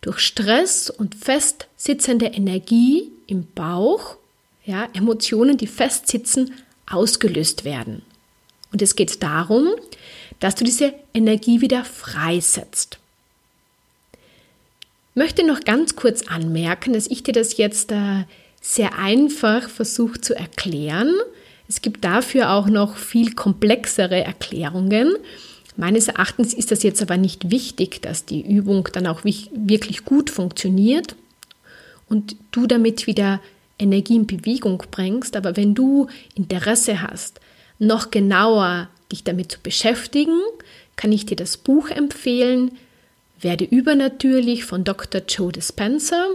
durch 0.00 0.20
Stress 0.20 0.90
und 0.90 1.14
festsitzende 1.14 2.26
Energie 2.26 3.10
im 3.26 3.46
Bauch, 3.54 4.16
ja, 4.64 4.88
Emotionen, 4.94 5.56
die 5.56 5.66
festsitzen, 5.66 6.52
ausgelöst 6.88 7.64
werden. 7.64 8.02
Und 8.72 8.82
es 8.82 8.96
geht 8.96 9.22
darum, 9.22 9.68
dass 10.40 10.54
du 10.54 10.64
diese 10.64 10.94
Energie 11.14 11.60
wieder 11.60 11.84
freisetzt. 11.84 12.98
Ich 14.12 15.16
möchte 15.16 15.44
noch 15.44 15.60
ganz 15.60 15.96
kurz 15.96 16.22
anmerken, 16.28 16.92
dass 16.92 17.08
ich 17.08 17.22
dir 17.24 17.32
das 17.32 17.56
jetzt 17.56 17.90
äh, 17.90 18.24
sehr 18.60 18.98
einfach 18.98 19.68
versuche 19.68 20.20
zu 20.20 20.34
erklären. 20.34 21.12
Es 21.68 21.82
gibt 21.82 22.04
dafür 22.04 22.52
auch 22.52 22.66
noch 22.66 22.96
viel 22.96 23.34
komplexere 23.34 24.22
Erklärungen. 24.22 25.16
Meines 25.78 26.08
Erachtens 26.08 26.54
ist 26.54 26.72
das 26.72 26.82
jetzt 26.82 27.00
aber 27.02 27.16
nicht 27.16 27.52
wichtig, 27.52 28.02
dass 28.02 28.24
die 28.24 28.44
Übung 28.44 28.88
dann 28.92 29.06
auch 29.06 29.22
wirklich 29.22 30.04
gut 30.04 30.28
funktioniert 30.28 31.14
und 32.08 32.34
du 32.50 32.66
damit 32.66 33.06
wieder 33.06 33.40
Energie 33.78 34.16
in 34.16 34.26
Bewegung 34.26 34.82
bringst. 34.90 35.36
Aber 35.36 35.56
wenn 35.56 35.76
du 35.76 36.08
Interesse 36.34 37.00
hast, 37.00 37.38
noch 37.78 38.10
genauer 38.10 38.88
dich 39.12 39.22
damit 39.22 39.52
zu 39.52 39.60
beschäftigen, 39.60 40.40
kann 40.96 41.12
ich 41.12 41.26
dir 41.26 41.36
das 41.36 41.56
Buch 41.56 41.90
empfehlen, 41.90 42.72
Werde 43.40 43.64
übernatürlich 43.64 44.64
von 44.64 44.82
Dr. 44.82 45.20
Joe 45.28 45.52
Dispenza. 45.52 46.26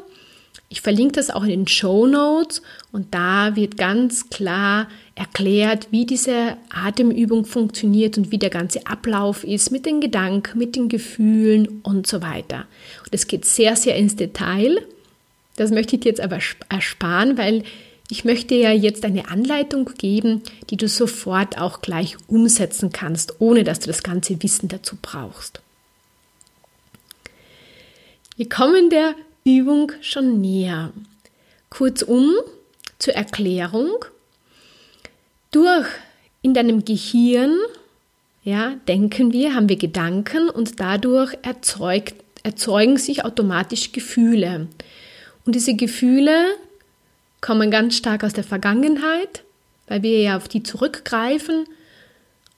Ich 0.74 0.82
verlinke 0.82 1.14
das 1.14 1.30
auch 1.30 1.44
in 1.44 1.50
den 1.50 1.68
Show 1.68 2.08
Notes 2.08 2.64
und 2.92 3.14
da 3.14 3.56
wird 3.56 3.78
ganz 3.78 4.32
klar 4.32 4.88
erklärt, 5.14 5.90
wie 5.92 6.08
diese 6.08 6.58
Atemübung 6.74 7.46
funktioniert 7.46 8.18
und 8.18 8.32
wie 8.32 8.40
der 8.40 8.50
ganze 8.50 8.88
Ablauf 8.88 9.44
ist 9.44 9.70
mit 9.70 9.86
den 9.86 10.02
Gedanken, 10.02 10.58
mit 10.58 10.76
den 10.76 10.90
Gefühlen 10.90 11.82
und 11.84 12.08
so 12.08 12.24
weiter. 12.24 12.66
Und 13.06 13.14
es 13.14 13.28
geht 13.28 13.46
sehr, 13.46 13.76
sehr 13.76 13.96
ins 13.98 14.16
Detail. 14.16 14.82
Das 15.58 15.70
möchte 15.70 15.96
ich 15.96 16.02
dir 16.02 16.10
jetzt 16.10 16.22
aber 16.22 16.40
ersparen, 16.70 17.38
weil 17.38 17.62
ich 18.10 18.26
möchte 18.26 18.56
ja 18.56 18.72
jetzt 18.72 19.06
eine 19.06 19.30
Anleitung 19.30 19.92
geben, 20.00 20.42
die 20.72 20.78
du 20.78 20.88
sofort 20.88 21.60
auch 21.60 21.82
gleich 21.82 22.18
umsetzen 22.26 22.92
kannst, 22.92 23.40
ohne 23.40 23.64
dass 23.64 23.80
du 23.80 23.86
das 23.86 24.02
ganze 24.02 24.42
Wissen 24.42 24.70
dazu 24.70 24.98
brauchst. 25.00 25.62
Wir 28.38 28.50
kommen 28.50 28.90
der 28.90 29.14
Übung 29.46 29.92
schon 30.02 30.42
näher. 30.42 30.92
Kurzum, 31.70 32.34
zur 33.00 33.16
Erklärung. 33.16 34.06
Durch 35.52 35.88
in 36.42 36.54
deinem 36.54 36.86
Gehirn, 36.86 37.58
ja, 38.44 38.76
denken 38.88 39.34
wir, 39.34 39.56
haben 39.56 39.70
wir 39.70 39.78
Gedanken 39.78 40.50
und 40.50 40.80
dadurch 40.80 41.34
erzeugt, 41.42 42.16
erzeugen 42.44 42.98
sich 42.98 43.26
automatisch 43.26 43.92
Gefühle. 43.92 44.68
Und 45.46 45.56
diese 45.56 45.76
Gefühle 45.76 46.46
kommen 47.42 47.72
ganz 47.72 47.98
stark 47.98 48.24
aus 48.24 48.34
der 48.34 48.44
Vergangenheit, 48.44 49.44
weil 49.88 50.04
wir 50.04 50.22
ja 50.22 50.38
auf 50.38 50.48
die 50.48 50.64
zurückgreifen. 50.64 51.66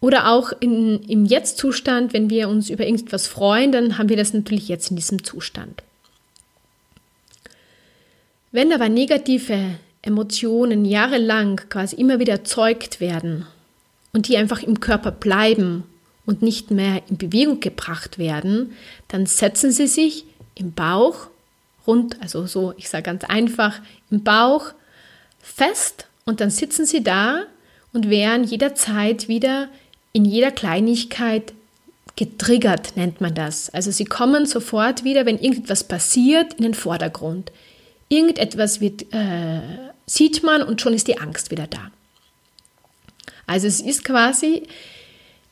Oder 0.02 0.30
auch 0.30 0.52
in, 0.60 1.02
im 1.04 1.26
Jetzt-Zustand, 1.26 2.14
wenn 2.14 2.30
wir 2.30 2.50
uns 2.50 2.70
über 2.70 2.84
irgendetwas 2.84 3.28
freuen, 3.28 3.72
dann 3.72 3.98
haben 3.98 4.10
wir 4.10 4.18
das 4.18 4.34
natürlich 4.34 4.68
jetzt 4.68 4.92
in 4.92 4.96
diesem 4.96 5.24
Zustand. 5.24 5.82
Wenn 8.56 8.72
aber 8.72 8.88
negative 8.88 9.72
Emotionen 10.02 10.86
jahrelang 10.86 11.58
quasi 11.68 11.98
immer 11.98 12.20
wieder 12.20 12.36
erzeugt 12.36 13.02
werden 13.02 13.46
und 14.14 14.30
die 14.30 14.38
einfach 14.38 14.64
im 14.64 14.80
Körper 14.80 15.12
bleiben 15.12 15.84
und 16.26 16.42
nicht 16.42 16.72
mehr 16.72 17.02
in 17.10 17.18
Bewegung 17.18 17.60
gebracht 17.60 18.18
werden, 18.18 18.72
dann 19.10 19.26
setzen 19.26 19.74
sie 19.74 19.88
sich 19.88 20.24
im 20.56 20.72
Bauch 20.72 21.28
rund, 21.86 22.16
also 22.22 22.48
so, 22.48 22.74
ich 22.78 22.88
sage 22.88 23.04
ganz 23.04 23.26
einfach, 23.26 23.82
im 24.10 24.24
Bauch 24.24 24.68
fest 25.42 26.08
und 26.24 26.40
dann 26.40 26.50
sitzen 26.50 26.86
sie 26.86 27.04
da 27.04 27.44
und 27.92 28.10
werden 28.10 28.46
jederzeit 28.46 29.28
wieder 29.28 29.68
in 30.14 30.24
jeder 30.24 30.52
Kleinigkeit 30.52 31.52
getriggert, 32.16 32.96
nennt 32.96 33.20
man 33.20 33.36
das. 33.36 33.70
Also 33.72 33.92
sie 33.92 34.06
kommen 34.06 34.46
sofort 34.46 35.04
wieder, 35.04 35.26
wenn 35.26 35.40
irgendetwas 35.40 35.84
passiert, 35.84 36.54
in 36.54 36.64
den 36.64 36.74
Vordergrund. 36.74 37.52
Irgendetwas 38.10 38.82
wird, 38.82 39.14
äh, 39.14 39.62
sieht 40.06 40.44
man 40.44 40.62
und 40.62 40.82
schon 40.82 40.94
ist 40.94 41.08
die 41.08 41.18
Angst 41.18 41.52
wieder 41.52 41.68
da. 41.68 41.92
Also 43.48 43.68
es 43.68 43.82
ist 43.82 44.04
quasi 44.04 44.64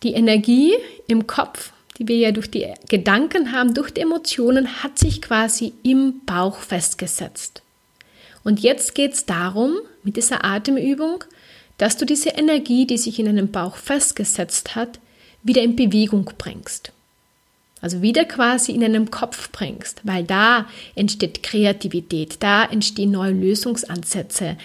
die 0.03 0.13
Energie 0.13 0.74
im 1.07 1.27
Kopf, 1.27 1.72
die 1.98 2.07
wir 2.07 2.17
ja 2.17 2.31
durch 2.31 2.50
die 2.50 2.72
Gedanken 2.89 3.51
haben, 3.51 3.74
durch 3.74 3.91
die 3.91 4.01
Emotionen, 4.01 4.83
hat 4.83 4.98
sich 4.98 5.22
quasi 5.22 5.74
im 5.83 6.22
Bauch 6.25 6.57
festgesetzt. 6.57 7.62
Und 8.43 8.60
jetzt 8.60 8.95
geht 8.95 9.13
es 9.13 9.25
darum, 9.25 9.77
mit 10.03 10.17
dieser 10.17 10.43
Atemübung, 10.43 11.24
dass 11.77 11.98
du 11.98 12.05
diese 12.05 12.29
Energie, 12.29 12.86
die 12.86 12.98
sich 12.98 13.19
in 13.19 13.25
deinem 13.25 13.51
Bauch 13.51 13.77
festgesetzt 13.77 14.75
hat, 14.75 15.00
wieder 15.43 15.62
in 15.62 15.75
Bewegung 15.75 16.29
bringst. 16.38 16.91
Also 17.84 18.02
wieder 18.02 18.24
quasi 18.24 18.72
in 18.72 18.80
deinem 18.80 19.12
Kopf 19.12 19.52
bringst, 19.52 20.00
weil 20.04 20.24
da 20.24 20.68
entsteht 20.96 21.44
Kreativität, 21.44 22.38
da 22.40 22.63
entstehen 22.63 23.12
neue 23.12 23.34
Lösungsansätze, 23.34 24.58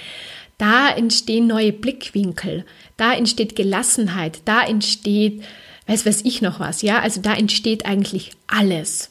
da 0.56 0.88
entstehen 0.90 1.48
neue 1.48 1.72
Blickwinkel, 1.72 2.64
da 2.96 3.12
entsteht 3.12 3.56
Gelassenheit, 3.56 4.42
da 4.44 4.62
entsteht 4.62 5.42
weiß 5.88 6.06
weiß 6.06 6.20
ich 6.26 6.42
noch 6.42 6.60
was, 6.60 6.82
ja? 6.82 7.00
Also 7.00 7.20
da 7.20 7.34
entsteht 7.34 7.86
eigentlich 7.86 8.30
alles. 8.46 9.10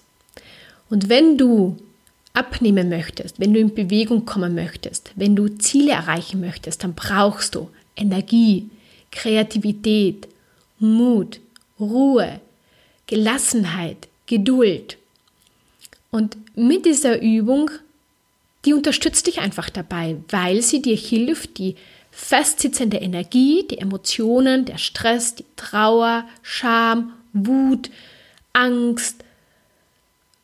Und 0.89 1.09
wenn 1.09 1.37
du 1.37 1.75
abnehmen 2.31 2.87
möchtest, 2.87 3.41
wenn 3.41 3.53
du 3.53 3.59
in 3.59 3.75
Bewegung 3.75 4.23
kommen 4.23 4.55
möchtest, 4.55 5.11
wenn 5.15 5.35
du 5.35 5.49
Ziele 5.49 5.91
erreichen 5.91 6.39
möchtest, 6.39 6.83
dann 6.83 6.93
brauchst 6.93 7.55
du 7.55 7.69
Energie, 7.97 8.69
Kreativität, 9.11 10.29
Mut, 10.79 11.41
Ruhe, 11.77 12.39
Gelassenheit, 13.07 14.07
Geduld. 14.25 14.97
Und 16.11 16.37
mit 16.55 16.85
dieser 16.85 17.21
Übung, 17.21 17.71
die 18.65 18.73
unterstützt 18.73 19.27
dich 19.27 19.39
einfach 19.39 19.69
dabei, 19.69 20.17
weil 20.29 20.61
sie 20.61 20.81
dir 20.81 20.95
hilft, 20.95 21.57
die 21.57 21.75
festsitzende 22.11 22.97
Energie, 22.97 23.65
die 23.69 23.77
Emotionen, 23.77 24.65
der 24.65 24.77
Stress, 24.77 25.35
die 25.35 25.45
Trauer, 25.55 26.25
Scham, 26.41 27.13
Wut, 27.33 27.89
Angst, 28.53 29.23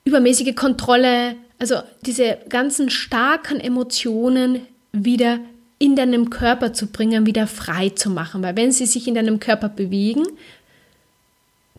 übermäßige 0.05 0.55
Kontrolle, 0.55 1.36
also 1.60 1.77
diese 2.05 2.38
ganzen 2.50 2.89
starken 2.89 3.60
Emotionen 3.60 4.67
wieder 4.91 5.39
in 5.79 5.96
deinem 5.96 6.29
Körper 6.29 6.74
zu 6.74 6.88
bringen, 6.88 7.25
wieder 7.25 7.48
frei 7.48 7.89
zu 7.89 8.10
machen. 8.10 8.43
Weil 8.43 8.55
wenn 8.55 8.72
sie 8.72 8.86
sich 8.86 9.08
in 9.08 9.15
deinem 9.15 9.39
Körper 9.39 9.70
bewegen, 9.70 10.25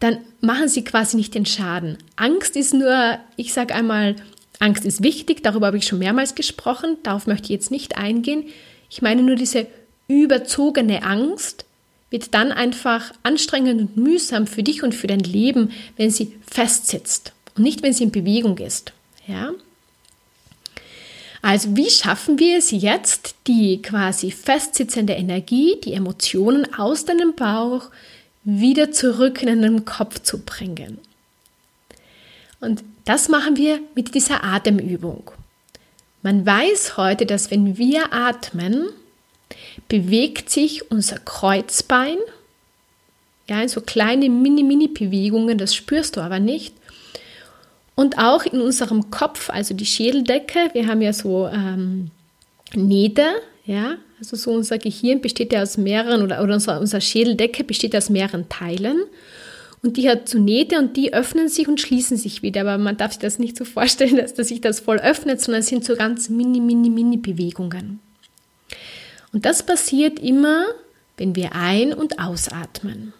dann 0.00 0.18
machen 0.40 0.68
sie 0.68 0.84
quasi 0.84 1.16
nicht 1.16 1.34
den 1.34 1.46
Schaden. 1.46 1.98
Angst 2.16 2.56
ist 2.56 2.74
nur, 2.74 3.18
ich 3.36 3.52
sage 3.52 3.74
einmal, 3.74 4.16
Angst 4.58 4.84
ist 4.84 5.02
wichtig, 5.02 5.42
darüber 5.42 5.68
habe 5.68 5.76
ich 5.76 5.86
schon 5.86 5.98
mehrmals 5.98 6.34
gesprochen, 6.34 6.96
darauf 7.02 7.26
möchte 7.26 7.44
ich 7.44 7.50
jetzt 7.50 7.70
nicht 7.70 7.96
eingehen. 7.96 8.44
Ich 8.90 9.02
meine 9.02 9.22
nur 9.22 9.36
diese 9.36 9.66
überzogene 10.08 11.02
Angst 11.02 11.64
wird 12.10 12.34
dann 12.34 12.52
einfach 12.52 13.12
anstrengend 13.22 13.80
und 13.80 13.96
mühsam 13.96 14.46
für 14.46 14.62
dich 14.62 14.82
und 14.82 14.94
für 14.94 15.06
dein 15.06 15.20
Leben, 15.20 15.72
wenn 15.96 16.10
sie 16.10 16.36
festsitzt 16.48 17.32
und 17.56 17.62
nicht, 17.64 17.82
wenn 17.82 17.92
sie 17.92 18.04
in 18.04 18.12
Bewegung 18.12 18.58
ist. 18.58 18.92
Ja? 19.26 19.52
Also 21.42 21.76
wie 21.76 21.90
schaffen 21.90 22.38
wir 22.38 22.56
es 22.58 22.70
jetzt, 22.70 23.34
die 23.46 23.82
quasi 23.82 24.30
festsitzende 24.30 25.14
Energie, 25.14 25.78
die 25.84 25.92
Emotionen 25.92 26.72
aus 26.74 27.04
deinem 27.04 27.34
Bauch 27.34 27.90
wieder 28.44 28.92
zurück 28.92 29.42
in 29.42 29.48
deinen 29.48 29.84
Kopf 29.84 30.20
zu 30.20 30.44
bringen? 30.44 30.98
Und 32.60 32.84
das 33.04 33.28
machen 33.28 33.56
wir 33.56 33.80
mit 33.94 34.14
dieser 34.14 34.44
Atemübung. 34.44 35.30
Man 36.22 36.46
weiß 36.46 36.96
heute, 36.96 37.26
dass 37.26 37.50
wenn 37.50 37.76
wir 37.76 38.12
atmen, 38.14 38.88
bewegt 39.88 40.48
sich 40.48 40.90
unser 40.90 41.18
Kreuzbein, 41.18 42.16
ja, 43.46 43.60
in 43.60 43.68
so 43.68 43.82
kleine 43.82 44.30
Mini-Mini-Bewegungen, 44.30 45.58
das 45.58 45.74
spürst 45.74 46.16
du 46.16 46.22
aber 46.22 46.38
nicht. 46.38 46.74
Und 47.94 48.18
auch 48.18 48.44
in 48.44 48.60
unserem 48.60 49.10
Kopf, 49.10 49.50
also 49.50 49.74
die 49.74 49.86
Schädeldecke, 49.86 50.70
wir 50.72 50.86
haben 50.86 51.02
ja 51.02 51.12
so 51.12 51.46
ähm, 51.48 52.10
Nähte, 52.74 53.26
ja, 53.66 53.96
also 54.32 54.50
so 54.50 54.56
unser 54.56 54.78
Gehirn 54.78 55.20
besteht 55.20 55.52
ja 55.52 55.62
aus 55.62 55.76
mehreren, 55.76 56.22
oder, 56.22 56.42
oder 56.42 56.54
unsere, 56.54 56.80
unsere 56.80 57.00
Schädeldecke 57.00 57.64
besteht 57.64 57.94
aus 57.94 58.10
mehreren 58.10 58.48
Teilen. 58.48 59.04
Und 59.82 59.98
die 59.98 60.08
hat 60.08 60.28
so 60.28 60.38
Nähte 60.38 60.78
und 60.78 60.96
die 60.96 61.12
öffnen 61.12 61.48
sich 61.48 61.68
und 61.68 61.80
schließen 61.80 62.16
sich 62.16 62.42
wieder. 62.42 62.62
Aber 62.62 62.78
man 62.78 62.96
darf 62.96 63.12
sich 63.12 63.20
das 63.20 63.38
nicht 63.38 63.56
so 63.56 63.64
vorstellen, 63.66 64.16
dass, 64.16 64.34
dass 64.34 64.48
sich 64.48 64.60
das 64.60 64.80
voll 64.80 64.98
öffnet, 64.98 65.40
sondern 65.40 65.60
es 65.60 65.68
sind 65.68 65.84
so 65.84 65.94
ganz 65.94 66.28
mini, 66.28 66.60
mini, 66.60 66.88
mini 66.88 67.18
Bewegungen. 67.18 68.00
Und 69.32 69.44
das 69.44 69.64
passiert 69.64 70.18
immer, 70.18 70.64
wenn 71.16 71.36
wir 71.36 71.54
ein- 71.54 71.92
und 71.92 72.18
ausatmen. 72.18 73.12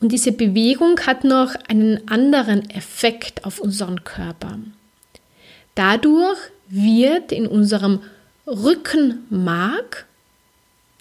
Und 0.00 0.10
diese 0.10 0.32
Bewegung 0.32 0.98
hat 1.00 1.22
noch 1.22 1.54
einen 1.68 2.08
anderen 2.08 2.68
Effekt 2.70 3.44
auf 3.44 3.60
unseren 3.60 4.04
Körper. 4.04 4.58
Dadurch 5.74 6.38
wird 6.68 7.30
in 7.30 7.46
unserem 7.46 8.00
Rückenmark, 8.46 10.06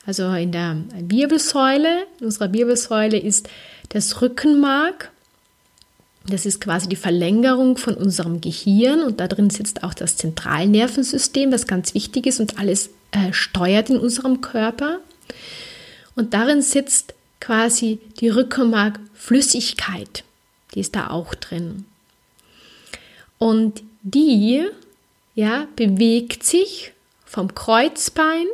also 0.06 0.32
in 0.34 0.52
der 0.52 0.78
Wirbelsäule, 0.94 2.06
in 2.20 2.26
unserer 2.26 2.54
Wirbelsäule 2.54 3.18
ist 3.18 3.50
das 3.90 4.22
Rückenmark, 4.22 5.12
das 6.28 6.46
ist 6.46 6.62
quasi 6.62 6.88
die 6.88 6.96
Verlängerung 6.96 7.78
von 7.78 7.96
unserem 7.96 8.42
Gehirn 8.42 9.02
und 9.02 9.20
da 9.20 9.28
drin 9.28 9.50
sitzt 9.50 9.84
auch 9.84 9.94
das 9.94 10.18
Zentralnervensystem, 10.18 11.50
das 11.50 11.66
ganz 11.66 11.96
wichtig 11.96 12.28
ist 12.28 12.40
und 12.40 12.60
alles 12.60 12.92
äh, 13.12 13.34
steuert 13.34 13.90
in 13.90 13.98
unserem 13.98 14.42
Körper. 14.42 15.00
Und 16.16 16.34
darin 16.34 16.62
sitzt 16.62 17.16
quasi 17.40 18.00
die 18.20 18.30
Rückenmarkflüssigkeit, 18.30 20.24
die 20.76 20.82
ist 20.82 20.96
da 20.96 21.10
auch 21.10 21.34
drin. 21.34 21.86
Und 23.40 23.82
die 24.04 24.68
ja, 25.34 25.68
bewegt 25.76 26.44
sich 26.44 26.94
vom 27.32 27.56
Kreuzbein 27.56 28.46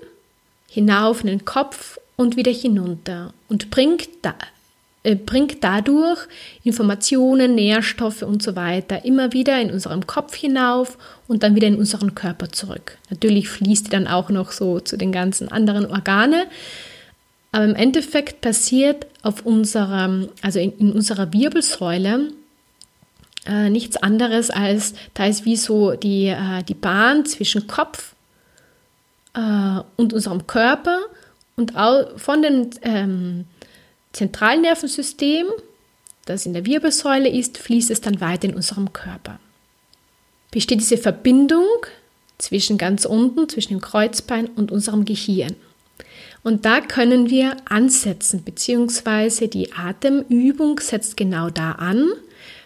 hinauf 0.69 1.21
in 1.21 1.27
den 1.27 1.45
Kopf 1.45 1.97
und 2.15 2.35
wieder 2.35 2.51
hinunter 2.51 3.33
und 3.49 3.71
bringt, 3.71 4.07
da, 4.21 4.35
äh, 5.01 5.15
bringt 5.15 5.63
dadurch 5.63 6.19
Informationen, 6.63 7.55
Nährstoffe 7.55 8.21
und 8.21 8.43
so 8.43 8.55
weiter 8.55 9.03
immer 9.03 9.33
wieder 9.33 9.59
in 9.59 9.71
unserem 9.71 10.05
Kopf 10.05 10.35
hinauf 10.35 10.99
und 11.27 11.41
dann 11.41 11.55
wieder 11.55 11.67
in 11.67 11.79
unseren 11.79 12.13
Körper 12.13 12.51
zurück. 12.51 12.99
Natürlich 13.09 13.49
fließt 13.49 13.87
die 13.87 13.89
dann 13.89 14.05
auch 14.07 14.29
noch 14.29 14.51
so 14.51 14.79
zu 14.79 14.95
den 14.95 15.11
ganzen 15.11 15.51
anderen 15.51 15.87
Organen, 15.87 16.45
aber 17.51 17.65
im 17.65 17.75
Endeffekt 17.75 18.41
passiert 18.41 19.07
auf 19.23 19.43
unserer, 19.43 20.27
also 20.43 20.59
in, 20.59 20.77
in 20.77 20.91
unserer 20.91 21.33
Wirbelsäule 21.33 22.27
äh, 23.47 23.71
nichts 23.71 23.97
anderes 23.97 24.51
als, 24.51 24.93
da 25.15 25.25
ist 25.25 25.45
wie 25.45 25.55
so 25.55 25.93
die, 25.95 26.27
äh, 26.27 26.61
die 26.61 26.75
Bahn 26.75 27.25
zwischen 27.25 27.65
Kopf 27.65 28.13
äh, 29.37 29.81
und 29.95 30.13
unserem 30.13 30.47
Körper 30.47 30.99
und 31.55 31.75
auch 31.77 32.17
von 32.17 32.41
dem 32.41 32.69
ähm, 32.81 33.45
Zentralnervensystem, 34.13 35.45
das 36.25 36.45
in 36.45 36.53
der 36.53 36.65
Wirbelsäule 36.65 37.29
ist, 37.29 37.57
fließt 37.57 37.91
es 37.91 38.01
dann 38.01 38.19
weiter 38.19 38.49
in 38.49 38.55
unserem 38.55 38.91
Körper. 38.91 39.39
Besteht 40.51 40.79
diese 40.79 40.97
Verbindung 40.97 41.67
zwischen 42.37 42.77
ganz 42.77 43.05
unten, 43.05 43.47
zwischen 43.47 43.73
dem 43.73 43.81
Kreuzbein 43.81 44.47
und 44.47 44.71
unserem 44.71 45.05
Gehirn. 45.05 45.55
Und 46.43 46.65
da 46.65 46.81
können 46.81 47.29
wir 47.29 47.57
ansetzen, 47.65 48.43
beziehungsweise 48.43 49.47
die 49.47 49.73
Atemübung 49.73 50.79
setzt 50.79 51.17
genau 51.17 51.49
da 51.49 51.73
an, 51.73 52.07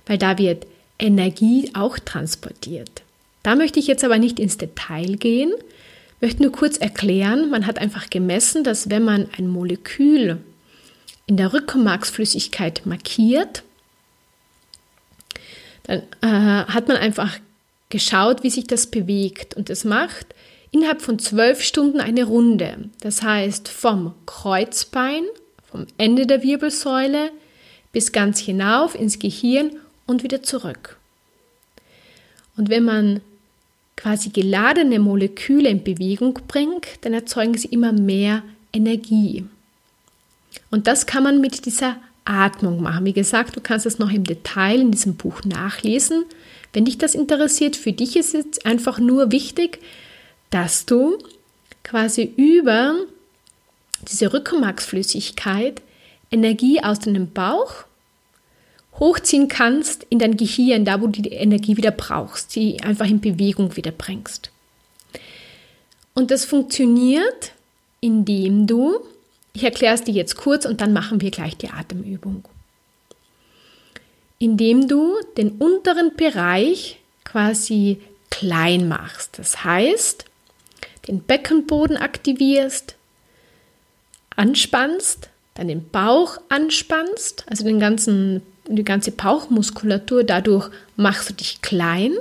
weil 0.05 0.17
da 0.17 0.37
wird 0.37 0.67
Energie 0.99 1.71
auch 1.73 1.97
transportiert. 1.97 3.01
Da 3.43 3.55
möchte 3.55 3.79
ich 3.79 3.87
jetzt 3.87 4.03
aber 4.03 4.19
nicht 4.19 4.39
ins 4.39 4.57
Detail 4.57 5.15
gehen, 5.15 5.51
möchte 6.21 6.43
nur 6.43 6.51
kurz 6.51 6.77
erklären, 6.77 7.49
man 7.49 7.65
hat 7.65 7.79
einfach 7.79 8.09
gemessen, 8.09 8.63
dass 8.63 8.89
wenn 8.89 9.03
man 9.03 9.27
ein 9.37 9.47
Molekül 9.47 10.37
in 11.25 11.37
der 11.37 11.53
Rückenmarksflüssigkeit 11.53 12.85
markiert, 12.85 13.63
dann 15.83 16.03
äh, 16.21 16.65
hat 16.71 16.87
man 16.87 16.97
einfach 16.97 17.39
geschaut, 17.89 18.43
wie 18.43 18.49
sich 18.49 18.67
das 18.67 18.87
bewegt. 18.87 19.55
Und 19.55 19.69
das 19.69 19.83
macht 19.83 20.27
innerhalb 20.71 21.01
von 21.01 21.19
zwölf 21.19 21.61
Stunden 21.61 21.99
eine 21.99 22.23
Runde. 22.23 22.89
Das 23.01 23.21
heißt 23.21 23.67
vom 23.67 24.13
Kreuzbein, 24.25 25.23
vom 25.69 25.87
Ende 25.97 26.25
der 26.25 26.43
Wirbelsäule 26.43 27.31
bis 27.91 28.11
ganz 28.11 28.39
hinauf 28.39 28.95
ins 28.95 29.19
Gehirn 29.19 29.71
und 30.05 30.23
wieder 30.23 30.43
zurück. 30.43 30.97
Und 32.57 32.69
wenn 32.69 32.83
man 32.83 33.21
quasi 34.01 34.29
geladene 34.29 34.99
Moleküle 34.99 35.69
in 35.69 35.83
Bewegung 35.83 36.39
bringt, 36.47 36.87
dann 37.01 37.13
erzeugen 37.13 37.55
sie 37.55 37.67
immer 37.67 37.91
mehr 37.91 38.41
Energie. 38.73 39.45
Und 40.71 40.87
das 40.87 41.05
kann 41.05 41.23
man 41.23 41.39
mit 41.39 41.65
dieser 41.65 41.97
Atmung 42.25 42.81
machen. 42.81 43.05
Wie 43.05 43.13
gesagt, 43.13 43.55
du 43.55 43.61
kannst 43.61 43.85
es 43.85 43.99
noch 43.99 44.11
im 44.11 44.23
Detail 44.23 44.79
in 44.79 44.91
diesem 44.91 45.15
Buch 45.15 45.43
nachlesen. 45.43 46.25
Wenn 46.73 46.85
dich 46.85 46.97
das 46.97 47.13
interessiert, 47.13 47.75
für 47.75 47.93
dich 47.93 48.15
ist 48.15 48.33
es 48.33 48.65
einfach 48.65 48.97
nur 48.97 49.31
wichtig, 49.31 49.79
dass 50.49 50.85
du 50.85 51.17
quasi 51.83 52.33
über 52.37 52.95
diese 54.09 54.33
Rückenmarksflüssigkeit 54.33 55.81
Energie 56.31 56.81
aus 56.81 56.99
deinem 56.99 57.31
Bauch 57.31 57.85
hochziehen 58.99 59.47
kannst 59.47 60.05
in 60.09 60.19
dein 60.19 60.37
Gehirn, 60.37 60.85
da 60.85 61.01
wo 61.01 61.07
du 61.07 61.21
die 61.21 61.31
Energie 61.31 61.77
wieder 61.77 61.91
brauchst, 61.91 62.51
sie 62.51 62.79
einfach 62.81 63.07
in 63.07 63.21
Bewegung 63.21 63.75
wieder 63.75 63.91
bringst. 63.91 64.51
Und 66.13 66.31
das 66.31 66.45
funktioniert, 66.45 67.53
indem 67.99 68.67
du, 68.67 68.99
ich 69.53 69.63
erkläre 69.63 69.95
es 69.95 70.03
dir 70.03 70.13
jetzt 70.13 70.35
kurz 70.35 70.65
und 70.65 70.81
dann 70.81 70.93
machen 70.93 71.21
wir 71.21 71.31
gleich 71.31 71.57
die 71.57 71.69
Atemübung, 71.69 72.43
indem 74.39 74.87
du 74.87 75.15
den 75.37 75.51
unteren 75.51 76.15
Bereich 76.15 76.99
quasi 77.23 78.01
klein 78.29 78.87
machst. 78.87 79.39
Das 79.39 79.63
heißt, 79.63 80.25
den 81.07 81.21
Beckenboden 81.21 81.97
aktivierst, 81.97 82.95
anspannst, 84.35 85.29
dann 85.53 85.67
den 85.67 85.89
Bauch 85.89 86.37
anspannst, 86.49 87.45
also 87.49 87.63
den 87.63 87.79
ganzen, 87.79 88.41
die 88.67 88.83
ganze 88.83 89.11
Bauchmuskulatur, 89.11 90.23
dadurch 90.23 90.69
machst 90.95 91.29
du 91.29 91.33
dich 91.33 91.61
klein. 91.61 92.13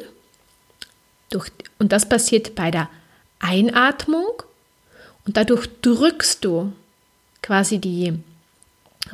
Durch, 1.31 1.51
und 1.79 1.93
das 1.93 2.09
passiert 2.09 2.55
bei 2.55 2.71
der 2.71 2.89
Einatmung 3.39 4.43
und 5.27 5.37
dadurch 5.37 5.69
drückst 5.83 6.45
du 6.45 6.73
quasi 7.43 7.79
die 7.79 8.15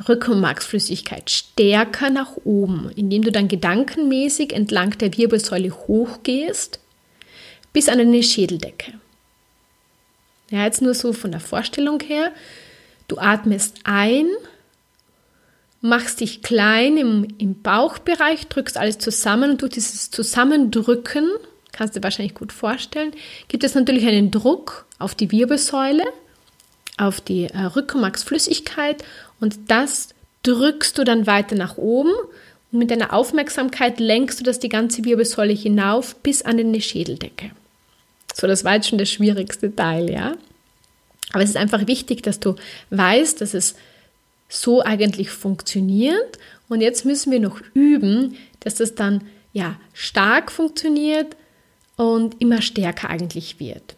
Rückenmarksflüssigkeit 0.07 1.29
stärker 1.29 2.09
nach 2.09 2.31
oben, 2.43 2.91
indem 2.95 3.23
du 3.23 3.31
dann 3.31 3.47
gedankenmäßig 3.47 4.53
entlang 4.53 4.97
der 4.97 5.15
Wirbelsäule 5.17 5.71
hochgehst 5.71 6.79
bis 7.71 7.89
an 7.89 7.99
deine 7.99 8.23
Schädeldecke. 8.23 8.93
Ja, 10.49 10.63
jetzt 10.63 10.81
nur 10.81 10.93
so 10.93 11.13
von 11.13 11.31
der 11.31 11.39
Vorstellung 11.39 11.99
her. 11.99 12.31
Du 13.07 13.17
atmest 13.17 13.79
ein, 13.83 14.27
machst 15.87 16.21
dich 16.21 16.41
klein 16.41 16.97
im, 16.97 17.27
im 17.37 17.61
Bauchbereich, 17.61 18.47
drückst 18.47 18.77
alles 18.77 18.97
zusammen 18.97 19.51
und 19.51 19.61
durch 19.61 19.73
dieses 19.73 20.11
Zusammendrücken, 20.11 21.29
kannst 21.71 21.95
du 21.95 21.99
dir 21.99 22.03
wahrscheinlich 22.03 22.35
gut 22.35 22.51
vorstellen, 22.51 23.11
gibt 23.47 23.63
es 23.63 23.75
natürlich 23.75 24.05
einen 24.07 24.31
Druck 24.31 24.85
auf 24.99 25.15
die 25.15 25.31
Wirbelsäule, 25.31 26.03
auf 26.97 27.21
die 27.21 27.45
äh, 27.45 27.59
Rückenmarksflüssigkeit 27.59 29.03
und 29.39 29.57
das 29.67 30.09
drückst 30.43 30.97
du 30.97 31.03
dann 31.03 31.27
weiter 31.27 31.55
nach 31.55 31.77
oben 31.77 32.13
und 32.71 32.79
mit 32.79 32.91
deiner 32.91 33.13
Aufmerksamkeit 33.13 33.99
lenkst 33.99 34.39
du 34.39 34.43
das 34.43 34.59
die 34.59 34.69
ganze 34.69 35.05
Wirbelsäule 35.05 35.53
hinauf 35.53 36.15
bis 36.15 36.41
an 36.41 36.73
die 36.73 36.81
Schädeldecke. 36.81 37.51
So, 38.33 38.45
das 38.45 38.63
war 38.63 38.75
jetzt 38.75 38.89
schon 38.89 38.97
der 38.97 39.05
schwierigste 39.05 39.75
Teil, 39.75 40.11
ja. 40.11 40.35
Aber 41.33 41.43
es 41.43 41.49
ist 41.49 41.57
einfach 41.57 41.87
wichtig, 41.87 42.23
dass 42.23 42.39
du 42.39 42.55
weißt, 42.89 43.41
dass 43.41 43.53
es 43.53 43.75
so 44.49 44.81
eigentlich 44.81 45.29
funktioniert. 45.29 46.37
Und 46.69 46.81
jetzt 46.81 47.05
müssen 47.05 47.31
wir 47.31 47.39
noch 47.39 47.61
üben, 47.73 48.35
dass 48.59 48.75
das 48.75 48.95
dann 48.95 49.21
ja 49.53 49.79
stark 49.93 50.51
funktioniert 50.51 51.35
und 51.95 52.39
immer 52.39 52.61
stärker 52.61 53.09
eigentlich 53.09 53.59
wird. 53.59 53.95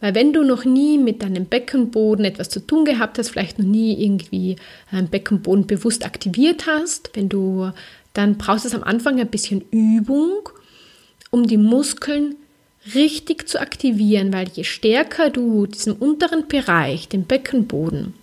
Weil 0.00 0.14
wenn 0.14 0.32
du 0.32 0.42
noch 0.42 0.64
nie 0.64 0.98
mit 0.98 1.22
deinem 1.22 1.46
Beckenboden 1.46 2.24
etwas 2.24 2.50
zu 2.50 2.60
tun 2.60 2.84
gehabt 2.84 3.18
hast, 3.18 3.30
vielleicht 3.30 3.58
noch 3.58 3.66
nie 3.66 4.02
irgendwie 4.04 4.56
einen 4.90 5.08
Beckenboden 5.08 5.66
bewusst 5.66 6.04
aktiviert 6.04 6.66
hast, 6.66 7.10
wenn 7.14 7.28
du, 7.28 7.70
dann 8.12 8.36
brauchst 8.36 8.66
es 8.66 8.74
am 8.74 8.82
Anfang 8.82 9.18
ein 9.18 9.28
bisschen 9.28 9.62
Übung, 9.70 10.48
um 11.30 11.46
die 11.46 11.56
Muskeln 11.56 12.36
richtig 12.94 13.48
zu 13.48 13.60
aktivieren, 13.60 14.32
weil 14.32 14.48
je 14.52 14.64
stärker 14.64 15.30
du 15.30 15.66
diesen 15.66 15.94
unteren 15.94 16.46
Bereich, 16.46 17.08
den 17.08 17.24
Beckenboden 17.24 18.14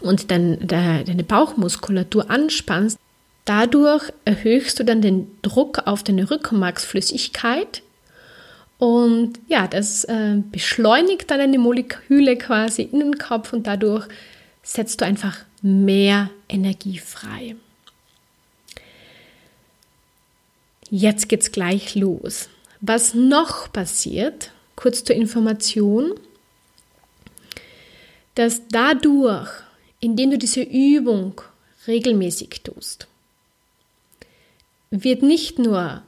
und 0.00 0.30
dein, 0.30 0.66
deine 0.66 1.24
Bauchmuskulatur 1.24 2.30
anspannst, 2.30 2.98
dadurch 3.44 4.12
erhöhst 4.24 4.78
du 4.78 4.84
dann 4.84 5.02
den 5.02 5.30
Druck 5.42 5.86
auf 5.86 6.02
deine 6.02 6.30
Rückenmarksflüssigkeit 6.30 7.82
und 8.78 9.38
ja, 9.48 9.66
das 9.66 10.04
äh, 10.04 10.36
beschleunigt 10.50 11.30
dann 11.30 11.40
eine 11.40 11.58
Moleküle 11.58 12.36
quasi 12.36 12.82
in 12.82 12.98
den 12.98 13.18
Kopf 13.18 13.52
und 13.52 13.66
dadurch 13.66 14.06
setzt 14.62 15.00
du 15.00 15.04
einfach 15.04 15.38
mehr 15.62 16.30
Energie 16.48 16.98
frei. 16.98 17.56
Jetzt 20.90 21.28
geht's 21.28 21.50
gleich 21.50 21.94
los. 21.94 22.48
Was 22.80 23.14
noch 23.14 23.72
passiert, 23.72 24.50
kurz 24.76 25.04
zur 25.04 25.16
Information, 25.16 26.12
dass 28.34 28.62
dadurch, 28.68 29.48
indem 30.04 30.30
du 30.30 30.38
diese 30.38 30.62
Übung 30.62 31.40
regelmäßig 31.86 32.60
tust, 32.62 33.06
wird 34.90 35.22
nicht 35.22 35.58
nur 35.58 36.02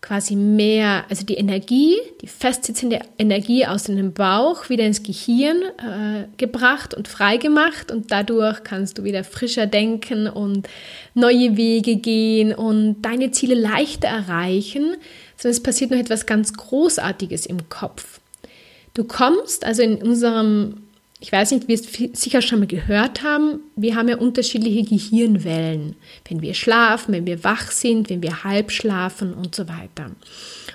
quasi 0.00 0.36
mehr, 0.36 1.04
also 1.08 1.26
die 1.26 1.34
Energie, 1.34 1.96
die 2.22 2.28
festsitzende 2.28 3.00
Energie 3.18 3.66
aus 3.66 3.84
dem 3.84 4.12
Bauch 4.12 4.68
wieder 4.68 4.84
ins 4.84 5.02
Gehirn 5.02 5.62
äh, 5.62 6.28
gebracht 6.36 6.94
und 6.94 7.08
freigemacht 7.08 7.90
und 7.90 8.12
dadurch 8.12 8.62
kannst 8.62 8.98
du 8.98 9.04
wieder 9.04 9.24
frischer 9.24 9.66
denken 9.66 10.28
und 10.28 10.68
neue 11.14 11.56
Wege 11.56 11.96
gehen 11.96 12.54
und 12.54 13.02
deine 13.02 13.32
Ziele 13.32 13.54
leichter 13.54 14.06
erreichen, 14.06 14.94
sondern 15.36 15.56
es 15.56 15.62
passiert 15.62 15.90
noch 15.90 15.98
etwas 15.98 16.24
ganz 16.26 16.52
Großartiges 16.52 17.46
im 17.46 17.68
Kopf. 17.68 18.20
Du 18.94 19.02
kommst 19.02 19.64
also 19.64 19.82
in 19.82 20.00
unserem 20.00 20.85
ich 21.18 21.32
weiß 21.32 21.52
nicht, 21.52 21.66
wie 21.68 21.74
es 21.74 22.20
sicher 22.20 22.42
schon 22.42 22.60
mal 22.60 22.66
gehört 22.66 23.22
haben, 23.22 23.60
wir 23.74 23.96
haben 23.96 24.08
ja 24.08 24.18
unterschiedliche 24.18 24.84
Gehirnwellen. 24.84 25.96
Wenn 26.28 26.42
wir 26.42 26.52
schlafen, 26.52 27.14
wenn 27.14 27.26
wir 27.26 27.42
wach 27.42 27.70
sind, 27.70 28.10
wenn 28.10 28.22
wir 28.22 28.44
halb 28.44 28.70
schlafen 28.70 29.32
und 29.32 29.54
so 29.54 29.66
weiter. 29.66 30.10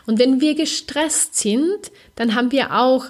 Und 0.07 0.17
wenn 0.17 0.41
wir 0.41 0.55
gestresst 0.55 1.35
sind, 1.35 1.91
dann 2.15 2.33
haben 2.33 2.51
wir 2.51 2.75
auch 2.75 3.05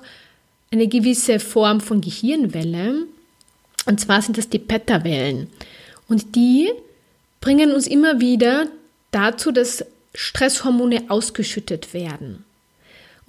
eine 0.72 0.88
gewisse 0.88 1.40
Form 1.40 1.80
von 1.80 2.02
Gehirnwelle. 2.02 3.08
Und 3.86 4.00
zwar 4.00 4.22
sind 4.22 4.38
das 4.38 4.50
die 4.50 4.60
Beta-Wellen. 4.60 5.48
Und 6.10 6.36
die 6.36 6.70
bringen 7.40 7.72
uns 7.72 7.88
immer 7.88 8.20
wieder 8.20 8.68
dazu, 9.12 9.52
dass 9.52 9.86
Stresshormone 10.14 11.06
ausgeschüttet 11.08 11.94
werden. 11.94 12.44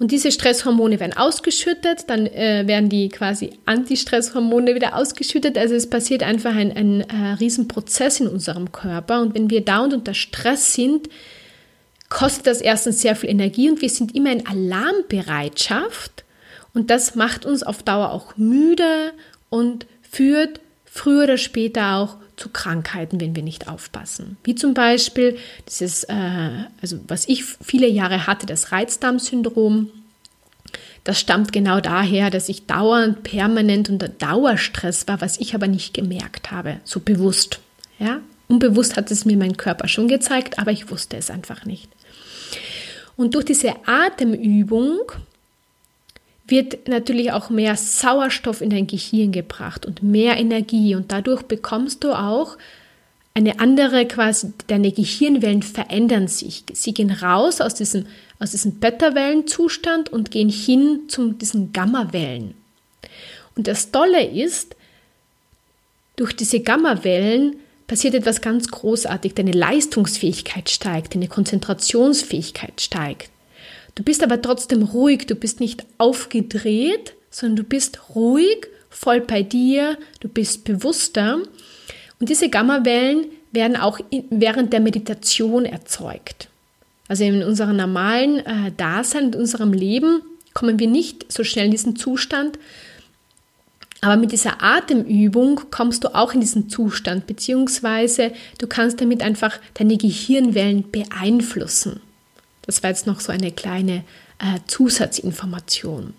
Und 0.03 0.11
diese 0.11 0.33
Stresshormone 0.33 0.99
werden 0.99 1.15
ausgeschüttet, 1.15 2.09
dann 2.09 2.27
äh, 2.27 2.67
werden 2.67 2.89
die 2.89 3.07
quasi 3.07 3.51
Antistresshormone 3.63 4.75
wieder 4.75 4.97
ausgeschüttet. 4.97 5.57
Also 5.57 5.75
es 5.75 5.89
passiert 5.89 6.23
einfach 6.23 6.53
ein, 6.53 6.75
ein 6.75 6.99
äh, 6.99 7.35
Riesenprozess 7.39 8.19
in 8.19 8.27
unserem 8.27 8.73
Körper. 8.73 9.21
Und 9.21 9.33
wenn 9.33 9.49
wir 9.49 9.63
dauernd 9.63 9.93
unter 9.93 10.13
Stress 10.13 10.73
sind, 10.73 11.07
kostet 12.09 12.47
das 12.47 12.59
erstens 12.59 13.01
sehr 13.01 13.15
viel 13.15 13.29
Energie 13.29 13.69
und 13.69 13.81
wir 13.81 13.87
sind 13.87 14.13
immer 14.13 14.33
in 14.33 14.45
Alarmbereitschaft. 14.45 16.25
Und 16.73 16.89
das 16.89 17.15
macht 17.15 17.45
uns 17.45 17.63
auf 17.63 17.81
Dauer 17.81 18.11
auch 18.11 18.35
müde 18.35 19.13
und 19.49 19.85
führt 20.01 20.59
früher 20.83 21.23
oder 21.23 21.37
später 21.37 21.95
auch 21.95 22.17
zu 22.35 22.49
Krankheiten, 22.49 23.19
wenn 23.19 23.35
wir 23.35 23.43
nicht 23.43 23.67
aufpassen. 23.67 24.37
Wie 24.43 24.55
zum 24.55 24.73
Beispiel 24.73 25.37
dieses, 25.67 26.03
äh, 26.05 26.65
also 26.81 26.99
was 27.07 27.27
ich 27.27 27.43
viele 27.45 27.87
Jahre 27.87 28.27
hatte, 28.27 28.45
das 28.45 28.71
Reizdarmsyndrom. 28.71 29.89
Das 31.03 31.19
stammt 31.19 31.51
genau 31.51 31.81
daher, 31.81 32.29
dass 32.29 32.49
ich 32.49 32.65
dauernd, 32.65 33.23
permanent 33.23 33.89
unter 33.89 34.07
Dauerstress 34.07 35.07
war, 35.07 35.21
was 35.21 35.39
ich 35.39 35.53
aber 35.53 35.67
nicht 35.67 35.93
gemerkt 35.93 36.51
habe, 36.51 36.79
so 36.85 37.01
bewusst. 37.01 37.59
Ja? 37.99 38.21
Unbewusst 38.47 38.95
hat 38.95 39.11
es 39.11 39.25
mir 39.25 39.37
mein 39.37 39.57
Körper 39.57 39.87
schon 39.87 40.07
gezeigt, 40.07 40.59
aber 40.59 40.71
ich 40.71 40.89
wusste 40.89 41.17
es 41.17 41.29
einfach 41.29 41.65
nicht. 41.65 41.89
Und 43.15 43.35
durch 43.35 43.45
diese 43.45 43.73
Atemübung 43.85 45.11
wird 46.45 46.87
natürlich 46.87 47.31
auch 47.31 47.49
mehr 47.49 47.75
Sauerstoff 47.75 48.61
in 48.61 48.69
dein 48.69 48.87
Gehirn 48.87 49.31
gebracht 49.31 49.85
und 49.85 50.03
mehr 50.03 50.37
Energie 50.37 50.95
und 50.95 51.11
dadurch 51.11 51.43
bekommst 51.43 52.03
du 52.03 52.13
auch 52.13 52.57
eine 53.33 53.59
andere 53.59 54.05
quasi, 54.07 54.53
deine 54.67 54.91
Gehirnwellen 54.91 55.63
verändern 55.63 56.27
sich. 56.27 56.63
Sie 56.73 56.93
gehen 56.93 57.09
raus 57.09 57.61
aus 57.61 57.73
diesem, 57.73 58.05
aus 58.39 58.51
diesem 58.51 58.75
Beta-Wellenzustand 58.79 60.09
und 60.09 60.29
gehen 60.29 60.49
hin 60.49 61.01
zu 61.07 61.31
diesen 61.31 61.73
Gamma-Wellen. 61.73 62.53
Und 63.55 63.67
das 63.67 63.91
Tolle 63.91 64.23
ist, 64.23 64.75
durch 66.15 66.35
diese 66.35 66.59
Gamma-Wellen 66.59 67.55
passiert 67.87 68.13
etwas 68.13 68.41
ganz 68.41 68.67
großartig. 68.69 69.33
Deine 69.33 69.51
Leistungsfähigkeit 69.51 70.69
steigt, 70.69 71.15
deine 71.15 71.27
Konzentrationsfähigkeit 71.27 72.81
steigt. 72.81 73.29
Du 73.95 74.03
bist 74.03 74.23
aber 74.23 74.41
trotzdem 74.41 74.83
ruhig, 74.83 75.27
du 75.27 75.35
bist 75.35 75.59
nicht 75.59 75.85
aufgedreht, 75.97 77.13
sondern 77.29 77.57
du 77.57 77.63
bist 77.63 78.15
ruhig, 78.15 78.67
voll 78.89 79.21
bei 79.21 79.43
dir, 79.43 79.97
du 80.19 80.27
bist 80.27 80.63
bewusster. 80.63 81.39
Und 82.19 82.29
diese 82.29 82.49
Gammawellen 82.49 83.25
werden 83.51 83.77
auch 83.77 83.99
während 84.29 84.73
der 84.73 84.79
Meditation 84.79 85.65
erzeugt. 85.65 86.47
Also 87.07 87.23
in 87.23 87.43
unserem 87.43 87.75
normalen 87.75 88.39
äh, 88.39 88.71
Dasein, 88.75 89.33
in 89.33 89.35
unserem 89.35 89.73
Leben 89.73 90.21
kommen 90.53 90.79
wir 90.79 90.87
nicht 90.87 91.31
so 91.31 91.43
schnell 91.43 91.65
in 91.65 91.71
diesen 91.71 91.95
Zustand. 91.95 92.57
Aber 94.01 94.17
mit 94.17 94.31
dieser 94.31 94.61
Atemübung 94.61 95.61
kommst 95.71 96.03
du 96.03 96.13
auch 96.13 96.33
in 96.33 96.41
diesen 96.41 96.69
Zustand, 96.69 97.27
beziehungsweise 97.27 98.33
du 98.57 98.67
kannst 98.67 98.99
damit 98.99 99.21
einfach 99.21 99.59
deine 99.75 99.97
Gehirnwellen 99.97 100.91
beeinflussen. 100.91 102.01
Das 102.65 102.83
war 102.83 102.89
jetzt 102.89 103.07
noch 103.07 103.19
so 103.19 103.31
eine 103.31 103.51
kleine 103.51 104.03
äh, 104.39 104.59
Zusatzinformation. 104.67 106.13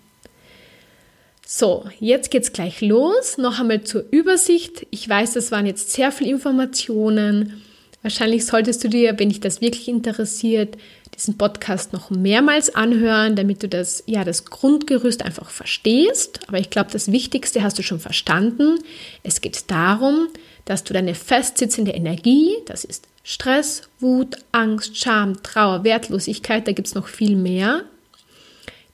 So, 1.46 1.84
jetzt 2.00 2.30
geht's 2.30 2.52
gleich 2.52 2.80
los. 2.80 3.36
Noch 3.38 3.60
einmal 3.60 3.84
zur 3.84 4.04
Übersicht. 4.10 4.86
Ich 4.90 5.08
weiß, 5.08 5.34
das 5.34 5.50
waren 5.50 5.66
jetzt 5.66 5.92
sehr 5.92 6.10
viele 6.10 6.30
Informationen. 6.30 7.62
Wahrscheinlich 8.02 8.46
solltest 8.46 8.84
du 8.84 8.88
dir, 8.88 9.18
wenn 9.18 9.28
dich 9.28 9.40
das 9.40 9.60
wirklich 9.60 9.88
interessiert, 9.88 10.76
diesen 11.14 11.38
Podcast 11.38 11.92
noch 11.92 12.10
mehrmals 12.10 12.74
anhören, 12.74 13.36
damit 13.36 13.62
du 13.62 13.68
das, 13.68 14.02
ja, 14.06 14.24
das 14.24 14.44
Grundgerüst 14.46 15.22
einfach 15.22 15.50
verstehst. 15.50 16.40
Aber 16.48 16.58
ich 16.58 16.70
glaube, 16.70 16.90
das 16.90 17.12
Wichtigste 17.12 17.62
hast 17.62 17.78
du 17.78 17.82
schon 17.82 18.00
verstanden. 18.00 18.78
Es 19.22 19.40
geht 19.40 19.70
darum, 19.70 20.28
dass 20.64 20.84
du 20.84 20.92
deine 20.92 21.14
festsitzende 21.14 21.92
Energie, 21.92 22.56
das 22.66 22.84
ist 22.84 23.06
Stress, 23.24 23.82
Wut, 24.00 24.36
Angst, 24.52 24.98
Scham, 24.98 25.42
Trauer, 25.42 25.82
Wertlosigkeit, 25.82 26.68
da 26.68 26.72
gibt 26.72 26.88
es 26.88 26.94
noch 26.94 27.08
viel 27.08 27.36
mehr, 27.36 27.84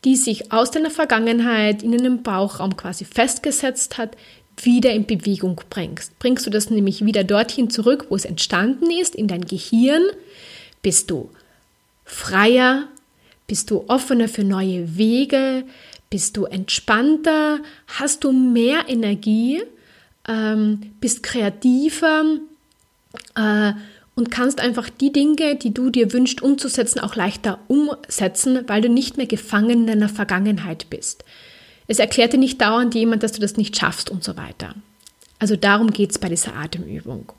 die 0.05 0.16
sich 0.16 0.53
aus 0.53 0.71
deiner 0.71 0.90
Vergangenheit 0.90 1.83
in 1.83 1.93
einem 1.93 2.23
Bauchraum 2.23 2.77
quasi 2.77 3.05
festgesetzt 3.05 3.99
hat, 3.99 4.16
wieder 4.62 4.93
in 4.93 5.05
Bewegung 5.05 5.61
bringst. 5.69 6.19
Bringst 6.19 6.47
du 6.47 6.51
das 6.51 6.71
nämlich 6.71 7.05
wieder 7.05 7.25
dorthin 7.25 7.71
zurück, 7.71 8.07
wo 8.09 8.16
es 8.16 8.25
entstanden 8.25 8.90
ist, 8.90 9.14
in 9.14 9.27
dein 9.27 9.45
Gehirn, 9.45 10.03
bist 10.81 11.11
du 11.11 11.31
freier, 12.05 12.87
bist 13.47 13.71
du 13.71 13.85
offener 13.88 14.29
für 14.29 14.45
neue 14.45 14.97
Wege, 14.97 15.64
bist 16.09 16.37
du 16.37 16.45
entspannter, 16.45 17.61
hast 17.87 18.23
du 18.23 18.33
mehr 18.33 18.88
Energie, 18.88 19.62
ähm, 20.29 20.93
bist 21.01 21.23
kreativer, 21.23 22.25
äh, 23.35 23.73
und 24.20 24.30
kannst 24.30 24.61
einfach 24.61 24.90
die 24.90 25.12
Dinge, 25.12 25.56
die 25.56 25.72
du 25.72 25.88
dir 25.88 26.12
wünschst 26.12 26.42
umzusetzen, 26.42 27.00
auch 27.00 27.16
leichter 27.16 27.59
umsetzen, 27.68 28.64
weil 28.66 28.83
du 28.83 28.90
nicht 28.90 29.16
mehr 29.16 29.26
gefangen 29.26 29.70
in 29.70 29.87
deiner 29.87 30.11
Vergangenheit 30.11 30.90
bist. 30.90 31.24
Es 31.88 31.98
erklärt 31.98 32.35
dir 32.35 32.38
nicht 32.38 32.61
dauernd 32.61 32.94
jemand, 32.94 33.22
dass 33.22 33.33
du 33.33 33.40
das 33.40 33.56
nicht 33.56 33.78
schaffst 33.78 34.11
und 34.11 34.22
so 34.22 34.37
weiter. 34.37 34.74
Also 35.38 35.56
darum 35.56 35.90
geht 35.90 36.11
es 36.11 36.18
bei 36.18 36.28
dieser 36.28 36.54
Atemübung. 36.54 37.33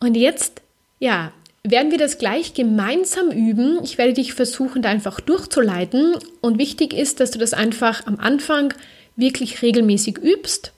Und 0.00 0.16
jetzt, 0.16 0.62
ja, 0.98 1.30
werden 1.62 1.90
wir 1.90 1.98
das 1.98 2.16
gleich 2.16 2.54
gemeinsam 2.54 3.30
üben. 3.30 3.80
Ich 3.84 3.98
werde 3.98 4.14
dich 4.14 4.32
versuchen, 4.32 4.80
da 4.80 4.88
einfach 4.88 5.20
durchzuleiten. 5.20 6.14
Und 6.40 6.58
wichtig 6.58 6.94
ist, 6.94 7.20
dass 7.20 7.32
du 7.32 7.38
das 7.38 7.52
einfach 7.52 8.06
am 8.06 8.16
Anfang 8.16 8.72
wirklich 9.14 9.60
regelmäßig 9.60 10.16
übst, 10.16 10.72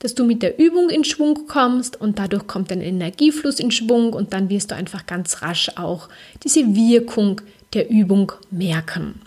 dass 0.00 0.14
du 0.14 0.24
mit 0.24 0.42
der 0.42 0.58
Übung 0.58 0.90
in 0.90 1.04
Schwung 1.04 1.46
kommst 1.46 2.00
und 2.00 2.18
dadurch 2.18 2.46
kommt 2.46 2.70
dein 2.70 2.80
Energiefluss 2.80 3.60
in 3.60 3.70
Schwung 3.70 4.12
und 4.12 4.32
dann 4.32 4.50
wirst 4.50 4.70
du 4.70 4.74
einfach 4.74 5.06
ganz 5.06 5.42
rasch 5.42 5.70
auch 5.76 6.08
diese 6.42 6.74
Wirkung 6.74 7.40
der 7.72 7.88
Übung 7.88 8.32
merken. 8.50 9.20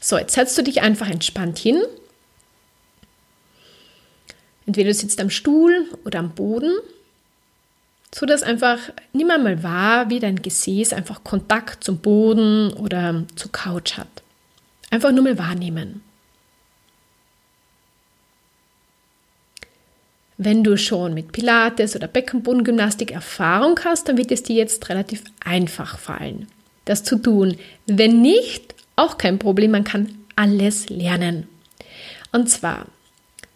So, 0.00 0.16
jetzt 0.16 0.34
setzt 0.34 0.56
du 0.56 0.62
dich 0.62 0.80
einfach 0.82 1.10
entspannt 1.10 1.58
hin. 1.58 1.82
Entweder 4.66 4.90
du 4.90 4.94
sitzt 4.94 5.20
am 5.20 5.30
Stuhl 5.30 5.86
oder 6.04 6.20
am 6.20 6.30
Boden 6.30 6.72
so 8.14 8.26
dass 8.26 8.42
einfach 8.42 8.78
nimm 9.12 9.30
einmal 9.30 9.62
wahr, 9.62 10.10
wie 10.10 10.20
dein 10.20 10.40
Gesäß 10.40 10.92
einfach 10.92 11.24
Kontakt 11.24 11.84
zum 11.84 11.98
Boden 11.98 12.72
oder 12.72 13.24
zur 13.36 13.52
Couch 13.52 13.98
hat. 13.98 14.08
Einfach 14.90 15.12
nur 15.12 15.24
mal 15.24 15.38
wahrnehmen. 15.38 16.02
Wenn 20.38 20.64
du 20.64 20.78
schon 20.78 21.14
mit 21.14 21.32
Pilates 21.32 21.94
oder 21.96 22.06
Beckenbodengymnastik 22.06 23.10
Erfahrung 23.10 23.78
hast, 23.84 24.08
dann 24.08 24.16
wird 24.16 24.30
es 24.30 24.42
dir 24.42 24.56
jetzt 24.56 24.88
relativ 24.88 25.24
einfach 25.44 25.98
fallen, 25.98 26.46
das 26.84 27.04
zu 27.04 27.16
tun. 27.16 27.56
Wenn 27.86 28.22
nicht, 28.22 28.74
auch 28.96 29.18
kein 29.18 29.38
Problem, 29.38 29.72
man 29.72 29.84
kann 29.84 30.08
alles 30.36 30.88
lernen. 30.88 31.48
Und 32.32 32.48
zwar 32.48 32.86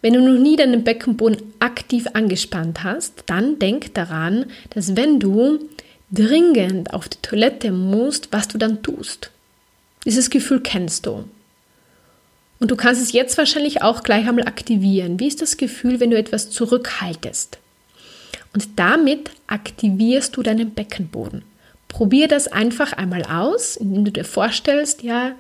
wenn 0.02 0.14
du 0.14 0.20
noch 0.20 0.38
nie 0.38 0.56
deinen 0.56 0.82
Beckenboden 0.82 1.54
aktiv 1.60 2.08
angespannt 2.12 2.82
hast, 2.82 3.22
dann 3.26 3.60
denk 3.60 3.94
daran, 3.94 4.46
dass 4.70 4.96
wenn 4.96 5.20
du 5.20 5.60
dringend 6.10 6.92
auf 6.92 7.08
die 7.08 7.22
Toilette 7.22 7.70
musst, 7.70 8.32
was 8.32 8.48
du 8.48 8.58
dann 8.58 8.82
tust. 8.82 9.30
Dieses 10.04 10.28
Gefühl 10.28 10.60
kennst 10.60 11.06
du. 11.06 11.24
Und 12.62 12.70
du 12.70 12.76
kannst 12.76 13.02
es 13.02 13.10
jetzt 13.10 13.38
wahrscheinlich 13.38 13.82
auch 13.82 14.04
gleich 14.04 14.28
einmal 14.28 14.46
aktivieren. 14.46 15.18
Wie 15.18 15.26
ist 15.26 15.42
das 15.42 15.56
Gefühl, 15.56 15.98
wenn 15.98 16.12
du 16.12 16.16
etwas 16.16 16.48
zurückhaltest? 16.50 17.58
Und 18.54 18.68
damit 18.76 19.32
aktivierst 19.48 20.36
du 20.36 20.44
deinen 20.44 20.70
Beckenboden. 20.70 21.42
Probier 21.88 22.28
das 22.28 22.46
einfach 22.46 22.92
einmal 22.92 23.24
aus, 23.24 23.74
indem 23.74 24.04
du 24.04 24.12
dir 24.12 24.24
vorstellst, 24.24 25.02
ja, 25.02 25.32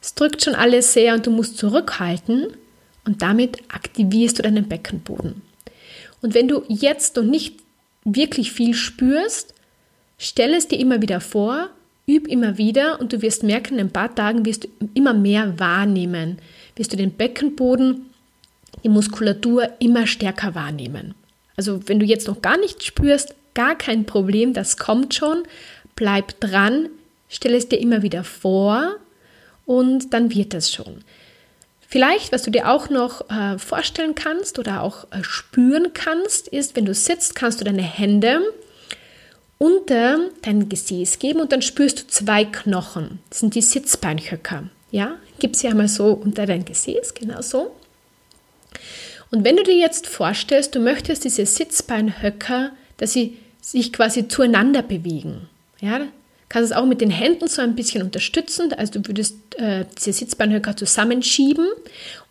es 0.00 0.14
drückt 0.14 0.42
schon 0.42 0.54
alles 0.54 0.94
sehr 0.94 1.12
und 1.12 1.26
du 1.26 1.30
musst 1.30 1.58
zurückhalten 1.58 2.46
und 3.04 3.20
damit 3.20 3.58
aktivierst 3.68 4.38
du 4.38 4.42
deinen 4.42 4.70
Beckenboden. 4.70 5.42
Und 6.22 6.32
wenn 6.32 6.48
du 6.48 6.64
jetzt 6.68 7.16
noch 7.16 7.24
nicht 7.24 7.56
wirklich 8.04 8.52
viel 8.52 8.72
spürst, 8.72 9.52
stell 10.16 10.54
es 10.54 10.66
dir 10.66 10.80
immer 10.80 11.02
wieder 11.02 11.20
vor, 11.20 11.68
üb 12.08 12.26
immer 12.26 12.58
wieder 12.58 13.00
und 13.00 13.12
du 13.12 13.22
wirst 13.22 13.42
merken, 13.42 13.74
in 13.74 13.86
ein 13.86 13.92
paar 13.92 14.14
Tagen 14.14 14.44
wirst 14.44 14.64
du 14.64 14.68
immer 14.94 15.14
mehr 15.14 15.58
wahrnehmen, 15.58 16.38
wirst 16.76 16.92
du 16.92 16.96
den 16.96 17.12
Beckenboden, 17.12 18.06
die 18.82 18.88
Muskulatur 18.88 19.68
immer 19.78 20.06
stärker 20.06 20.54
wahrnehmen. 20.54 21.14
Also 21.56 21.86
wenn 21.88 22.00
du 22.00 22.06
jetzt 22.06 22.28
noch 22.28 22.40
gar 22.40 22.56
nichts 22.56 22.86
spürst, 22.86 23.34
gar 23.54 23.76
kein 23.76 24.06
Problem, 24.06 24.54
das 24.54 24.76
kommt 24.76 25.14
schon, 25.14 25.42
bleib 25.96 26.40
dran, 26.40 26.88
stell 27.28 27.54
es 27.54 27.68
dir 27.68 27.80
immer 27.80 28.02
wieder 28.02 28.24
vor 28.24 28.94
und 29.66 30.14
dann 30.14 30.32
wird 30.34 30.54
es 30.54 30.72
schon. 30.72 31.04
Vielleicht, 31.80 32.32
was 32.32 32.42
du 32.42 32.50
dir 32.50 32.68
auch 32.68 32.90
noch 32.90 33.30
äh, 33.30 33.58
vorstellen 33.58 34.14
kannst 34.14 34.58
oder 34.58 34.82
auch 34.82 35.04
äh, 35.10 35.24
spüren 35.24 35.92
kannst, 35.94 36.48
ist, 36.48 36.76
wenn 36.76 36.84
du 36.84 36.94
sitzt, 36.94 37.34
kannst 37.34 37.60
du 37.60 37.64
deine 37.64 37.82
Hände 37.82 38.42
unter 39.58 40.18
dein 40.42 40.68
Gesäß 40.68 41.18
geben 41.18 41.40
und 41.40 41.52
dann 41.52 41.62
spürst 41.62 42.00
du 42.00 42.06
zwei 42.06 42.44
Knochen. 42.44 43.18
Das 43.28 43.40
sind 43.40 43.54
die 43.54 43.62
Sitzbeinhöcker. 43.62 44.64
Ja, 44.90 45.16
gib 45.38 45.56
sie 45.56 45.68
einmal 45.68 45.88
so 45.88 46.12
unter 46.12 46.46
dein 46.46 46.64
Gesäß, 46.64 47.14
genau 47.14 47.42
so. 47.42 47.72
Und 49.30 49.44
wenn 49.44 49.56
du 49.56 49.62
dir 49.62 49.76
jetzt 49.76 50.06
vorstellst, 50.06 50.74
du 50.74 50.80
möchtest 50.80 51.24
diese 51.24 51.44
Sitzbeinhöcker, 51.44 52.70
dass 52.96 53.12
sie 53.12 53.36
sich 53.60 53.92
quasi 53.92 54.28
zueinander 54.28 54.82
bewegen. 54.82 55.48
Ja, 55.80 56.00
kannst 56.48 56.70
es 56.70 56.76
auch 56.76 56.86
mit 56.86 57.00
den 57.00 57.10
Händen 57.10 57.48
so 57.48 57.60
ein 57.60 57.74
bisschen 57.74 58.02
unterstützen. 58.02 58.72
Also 58.72 59.00
du 59.00 59.08
würdest 59.08 59.36
äh, 59.56 59.84
diese 59.98 60.12
Sitzbeinhöcker 60.12 60.76
zusammenschieben 60.76 61.68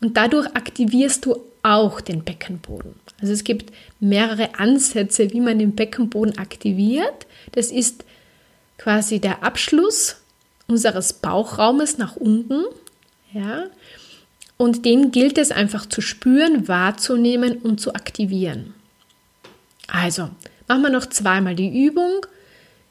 und 0.02 0.18
dadurch 0.18 0.48
aktivierst 0.56 1.26
du 1.26 1.38
auch 1.68 2.00
den 2.00 2.24
Beckenboden. 2.24 2.96
Also 3.20 3.34
es 3.34 3.44
gibt 3.44 3.74
mehrere 4.00 4.58
Ansätze, 4.58 5.34
wie 5.34 5.42
man 5.42 5.60
den 5.60 5.76
Beckenboden 5.76 6.38
aktiviert. 6.38 7.28
Das 7.52 7.72
ist 7.72 8.06
quasi 8.78 9.20
der 9.20 9.44
Abschluss 9.44 10.18
unseres 10.68 11.14
Bauchraumes 11.14 11.98
nach 11.98 12.16
unten. 12.16 12.64
Ja? 13.34 13.66
Und 14.56 14.86
den 14.86 15.12
gilt 15.12 15.38
es 15.38 15.52
einfach 15.52 15.86
zu 15.86 16.00
spüren, 16.02 16.68
wahrzunehmen 16.68 17.58
und 17.58 17.82
zu 17.82 17.94
aktivieren. 17.94 18.74
Also, 19.88 20.30
machen 20.68 20.82
wir 20.84 20.90
noch 20.90 21.08
zweimal 21.08 21.56
die 21.56 21.86
Übung. 21.86 22.26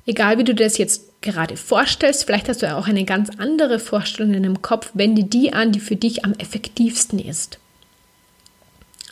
Egal 0.04 0.38
wie 0.38 0.44
du 0.44 0.54
das 0.54 0.76
jetzt 0.76 1.22
gerade 1.22 1.56
vorstellst. 1.56 2.24
Vielleicht 2.24 2.48
hast 2.48 2.62
du 2.62 2.66
ja 2.66 2.78
auch 2.78 2.86
eine 2.86 3.04
ganz 3.04 3.30
andere 3.38 3.78
Vorstellung 3.78 4.34
in 4.34 4.42
deinem 4.42 4.62
Kopf. 4.62 4.90
Wende 4.94 5.24
die 5.24 5.52
an, 5.52 5.72
die 5.72 5.80
für 5.80 5.96
dich 5.96 6.24
am 6.24 6.34
effektivsten 6.34 7.18
ist. 7.18 7.58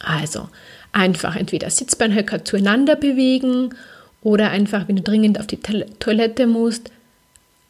Also 0.04 0.48
einfach 0.92 1.36
entweder 1.36 1.70
Sitzbeinhöcker 1.70 2.44
zueinander 2.44 2.96
bewegen 2.96 3.74
oder 4.22 4.50
einfach, 4.50 4.88
wenn 4.88 4.96
du 4.96 5.02
dringend 5.02 5.38
auf 5.38 5.46
die 5.46 5.60
Toilette 5.60 6.46
musst, 6.46 6.90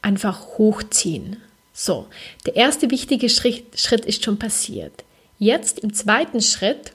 einfach 0.03 0.59
hochziehen. 0.59 1.39
So, 1.73 2.07
der 2.47 2.57
erste 2.57 2.91
wichtige 2.91 3.29
Schritt, 3.29 3.79
Schritt 3.79 4.05
ist 4.05 4.25
schon 4.25 4.39
passiert. 4.39 5.05
Jetzt 5.39 5.81
im 5.81 5.93
zweiten 5.93 6.41
Schritt 6.41 6.93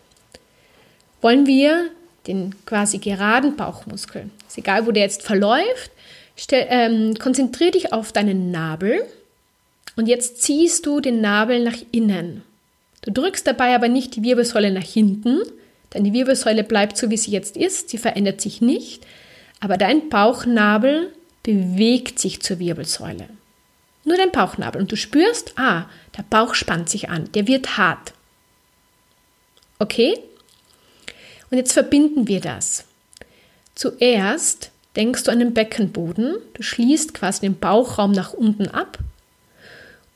wollen 1.21 1.45
wir 1.45 1.89
den 2.27 2.55
quasi 2.65 2.99
geraden 2.99 3.55
Bauchmuskel, 3.55 4.29
ist 4.47 4.57
egal, 4.57 4.85
wo 4.85 4.91
der 4.91 5.03
jetzt 5.03 5.23
verläuft, 5.23 5.91
Stell, 6.41 6.67
ähm, 6.69 7.15
konzentrier 7.15 7.71
dich 7.71 7.91
auf 7.91 8.13
deinen 8.13 8.49
Nabel 8.49 9.05
und 9.97 10.07
jetzt 10.07 10.41
ziehst 10.41 10.85
du 10.85 11.01
den 11.01 11.19
Nabel 11.19 11.61
nach 11.61 11.75
innen. 11.91 12.43
Du 13.01 13.11
drückst 13.11 13.47
dabei 13.47 13.75
aber 13.75 13.87
nicht 13.87 14.15
die 14.15 14.23
Wirbelsäule 14.23 14.71
nach 14.71 14.83
hinten, 14.83 15.39
denn 15.93 16.03
die 16.03 16.13
Wirbelsäule 16.13 16.63
bleibt 16.63 16.97
so, 16.97 17.09
wie 17.09 17.17
sie 17.17 17.31
jetzt 17.31 17.57
ist, 17.57 17.89
sie 17.89 17.97
verändert 17.97 18.41
sich 18.41 18.61
nicht, 18.61 19.05
aber 19.59 19.77
dein 19.77 20.09
Bauchnabel 20.09 21.13
bewegt 21.43 22.19
sich 22.19 22.41
zur 22.41 22.59
Wirbelsäule. 22.59 23.29
Nur 24.05 24.17
dein 24.17 24.31
Bauchnabel 24.31 24.81
und 24.81 24.91
du 24.91 24.95
spürst, 24.95 25.53
ah, 25.57 25.85
der 26.17 26.23
Bauch 26.23 26.55
spannt 26.55 26.89
sich 26.89 27.09
an, 27.09 27.31
der 27.33 27.47
wird 27.47 27.77
hart. 27.77 28.13
Okay? 29.79 30.17
Und 31.49 31.57
jetzt 31.57 31.73
verbinden 31.73 32.27
wir 32.27 32.41
das. 32.41 32.85
Zuerst 33.75 34.71
denkst 34.95 35.23
du 35.23 35.31
an 35.31 35.39
den 35.39 35.53
Beckenboden, 35.53 36.35
du 36.53 36.63
schließt 36.63 37.13
quasi 37.13 37.41
den 37.41 37.57
Bauchraum 37.57 38.11
nach 38.11 38.33
unten 38.33 38.67
ab 38.67 38.99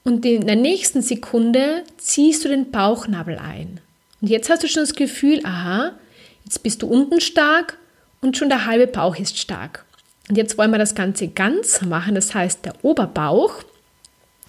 und 0.03 0.25
in 0.25 0.45
der 0.47 0.55
nächsten 0.55 1.01
Sekunde 1.01 1.83
ziehst 1.97 2.43
du 2.43 2.49
den 2.49 2.71
Bauchnabel 2.71 3.37
ein. 3.37 3.79
Und 4.21 4.29
jetzt 4.29 4.49
hast 4.49 4.63
du 4.63 4.67
schon 4.67 4.83
das 4.83 4.95
Gefühl, 4.95 5.41
aha, 5.43 5.93
jetzt 6.45 6.63
bist 6.63 6.81
du 6.81 6.87
unten 6.87 7.21
stark 7.21 7.77
und 8.21 8.37
schon 8.37 8.49
der 8.49 8.65
halbe 8.65 8.87
Bauch 8.87 9.15
ist 9.17 9.37
stark. 9.37 9.85
Und 10.29 10.37
jetzt 10.37 10.57
wollen 10.57 10.71
wir 10.71 10.77
das 10.77 10.95
Ganze 10.95 11.27
ganz 11.27 11.81
machen, 11.81 12.15
das 12.15 12.33
heißt 12.33 12.65
der 12.65 12.73
Oberbauch, 12.83 13.63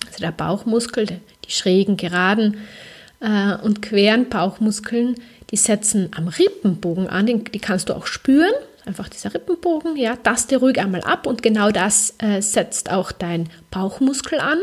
also 0.07 0.19
der 0.21 0.33
Bauchmuskel, 0.33 1.07
die 1.07 1.51
schrägen, 1.51 1.97
geraden 1.97 2.59
äh, 3.21 3.57
und 3.57 3.83
queren 3.83 4.29
Bauchmuskeln, 4.29 5.17
die 5.51 5.57
setzen 5.57 6.11
am 6.17 6.29
Rippenbogen 6.29 7.09
an, 7.09 7.27
die 7.27 7.59
kannst 7.59 7.89
du 7.89 7.95
auch 7.95 8.07
spüren 8.07 8.55
einfach 8.87 9.09
dieser 9.09 9.33
Rippenbogen, 9.35 9.97
ja, 9.97 10.17
taste 10.17 10.59
ruhig 10.59 10.79
einmal 10.79 11.03
ab 11.03 11.27
und 11.27 11.43
genau 11.43 11.71
das 11.71 12.15
äh, 12.19 12.41
setzt 12.41 12.91
auch 12.91 13.13
dein 13.13 13.49
Bauchmuskel 13.71 14.39
an. 14.39 14.59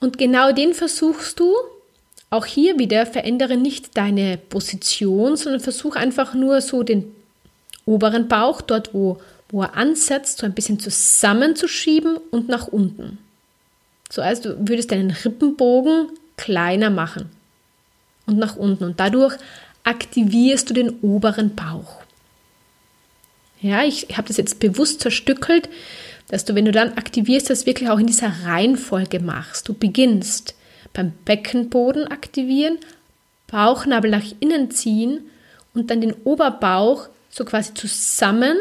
Und 0.00 0.18
genau 0.18 0.52
den 0.52 0.74
versuchst 0.74 1.38
du, 1.38 1.54
auch 2.30 2.46
hier 2.46 2.78
wieder 2.78 3.06
verändere 3.06 3.56
nicht 3.56 3.96
deine 3.96 4.38
Position, 4.38 5.36
sondern 5.36 5.60
versuch 5.60 5.96
einfach 5.96 6.34
nur 6.34 6.60
so 6.60 6.82
den 6.82 7.14
oberen 7.84 8.26
Bauch, 8.26 8.62
dort 8.62 8.94
wo, 8.94 9.20
wo 9.50 9.62
er 9.62 9.76
ansetzt, 9.76 10.38
so 10.38 10.46
ein 10.46 10.54
bisschen 10.54 10.80
zusammenzuschieben 10.80 12.16
und 12.30 12.48
nach 12.48 12.68
unten. 12.68 13.18
So 14.10 14.22
als 14.22 14.40
du 14.40 14.56
würdest 14.66 14.92
deinen 14.92 15.10
Rippenbogen 15.10 16.08
kleiner 16.36 16.90
machen 16.90 17.30
und 18.26 18.38
nach 18.38 18.56
unten 18.56 18.84
und 18.84 19.00
dadurch 19.00 19.36
aktivierst 19.84 20.70
du 20.70 20.74
den 20.74 21.00
oberen 21.00 21.54
Bauch. 21.54 22.02
Ja, 23.60 23.84
ich 23.84 24.08
habe 24.16 24.28
das 24.28 24.36
jetzt 24.38 24.58
bewusst 24.58 25.00
zerstückelt, 25.00 25.68
dass 26.32 26.46
du, 26.46 26.54
wenn 26.54 26.64
du 26.64 26.72
dann 26.72 26.94
aktivierst, 26.94 27.50
das 27.50 27.66
wirklich 27.66 27.90
auch 27.90 27.98
in 27.98 28.06
dieser 28.06 28.32
Reihenfolge 28.46 29.20
machst. 29.20 29.68
Du 29.68 29.74
beginnst 29.74 30.54
beim 30.94 31.12
Beckenboden 31.26 32.08
aktivieren, 32.08 32.78
Bauchnabel 33.48 34.10
nach 34.10 34.24
innen 34.40 34.70
ziehen 34.70 35.20
und 35.74 35.90
dann 35.90 36.00
den 36.00 36.14
Oberbauch 36.24 37.10
so 37.28 37.44
quasi 37.44 37.74
zusammen 37.74 38.56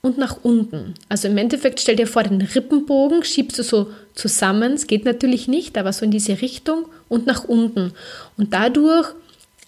und 0.00 0.16
nach 0.16 0.38
unten. 0.44 0.94
Also 1.08 1.26
im 1.26 1.36
Endeffekt 1.36 1.80
stell 1.80 1.96
dir 1.96 2.06
vor, 2.06 2.22
den 2.22 2.40
Rippenbogen 2.40 3.24
schiebst 3.24 3.58
du 3.58 3.64
so 3.64 3.92
zusammen, 4.14 4.74
es 4.74 4.86
geht 4.86 5.04
natürlich 5.04 5.48
nicht, 5.48 5.76
aber 5.76 5.92
so 5.92 6.04
in 6.04 6.12
diese 6.12 6.40
Richtung 6.40 6.86
und 7.08 7.26
nach 7.26 7.42
unten. 7.42 7.94
Und 8.36 8.54
dadurch 8.54 9.08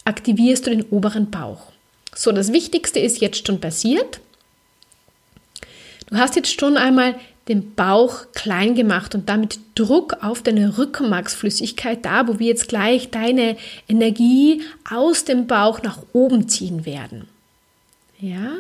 aktivierst 0.05 0.69
du 0.69 0.71
den 0.71 0.85
oberen 0.85 1.33
Bauch. 1.33 1.73
So, 2.15 2.31
das 2.31 2.53
Wichtigste 2.53 3.01
ist 3.01 3.21
jetzt 3.21 3.45
schon 3.45 3.61
passiert. 3.61 4.21
Du 6.07 6.17
hast 6.17 6.37
jetzt 6.37 6.61
schon 6.61 6.77
einmal 6.77 7.15
den 7.49 7.75
Bauch 7.75 8.27
klein 8.33 8.75
gemacht 8.75 9.15
und 9.15 9.29
damit 9.29 9.59
Druck 9.75 10.17
auf 10.23 10.43
deine 10.43 10.79
Rückenmarksflüssigkeit 10.79 12.05
da, 12.05 12.27
wo 12.27 12.39
wir 12.39 12.47
jetzt 12.47 12.69
gleich 12.69 13.11
deine 13.11 13.57
Energie 13.89 14.63
aus 14.91 15.25
dem 15.25 15.47
Bauch 15.47 15.83
nach 15.83 15.99
oben 16.13 16.49
ziehen 16.49 16.87
werden. 16.87 17.29
Ja? 18.19 18.53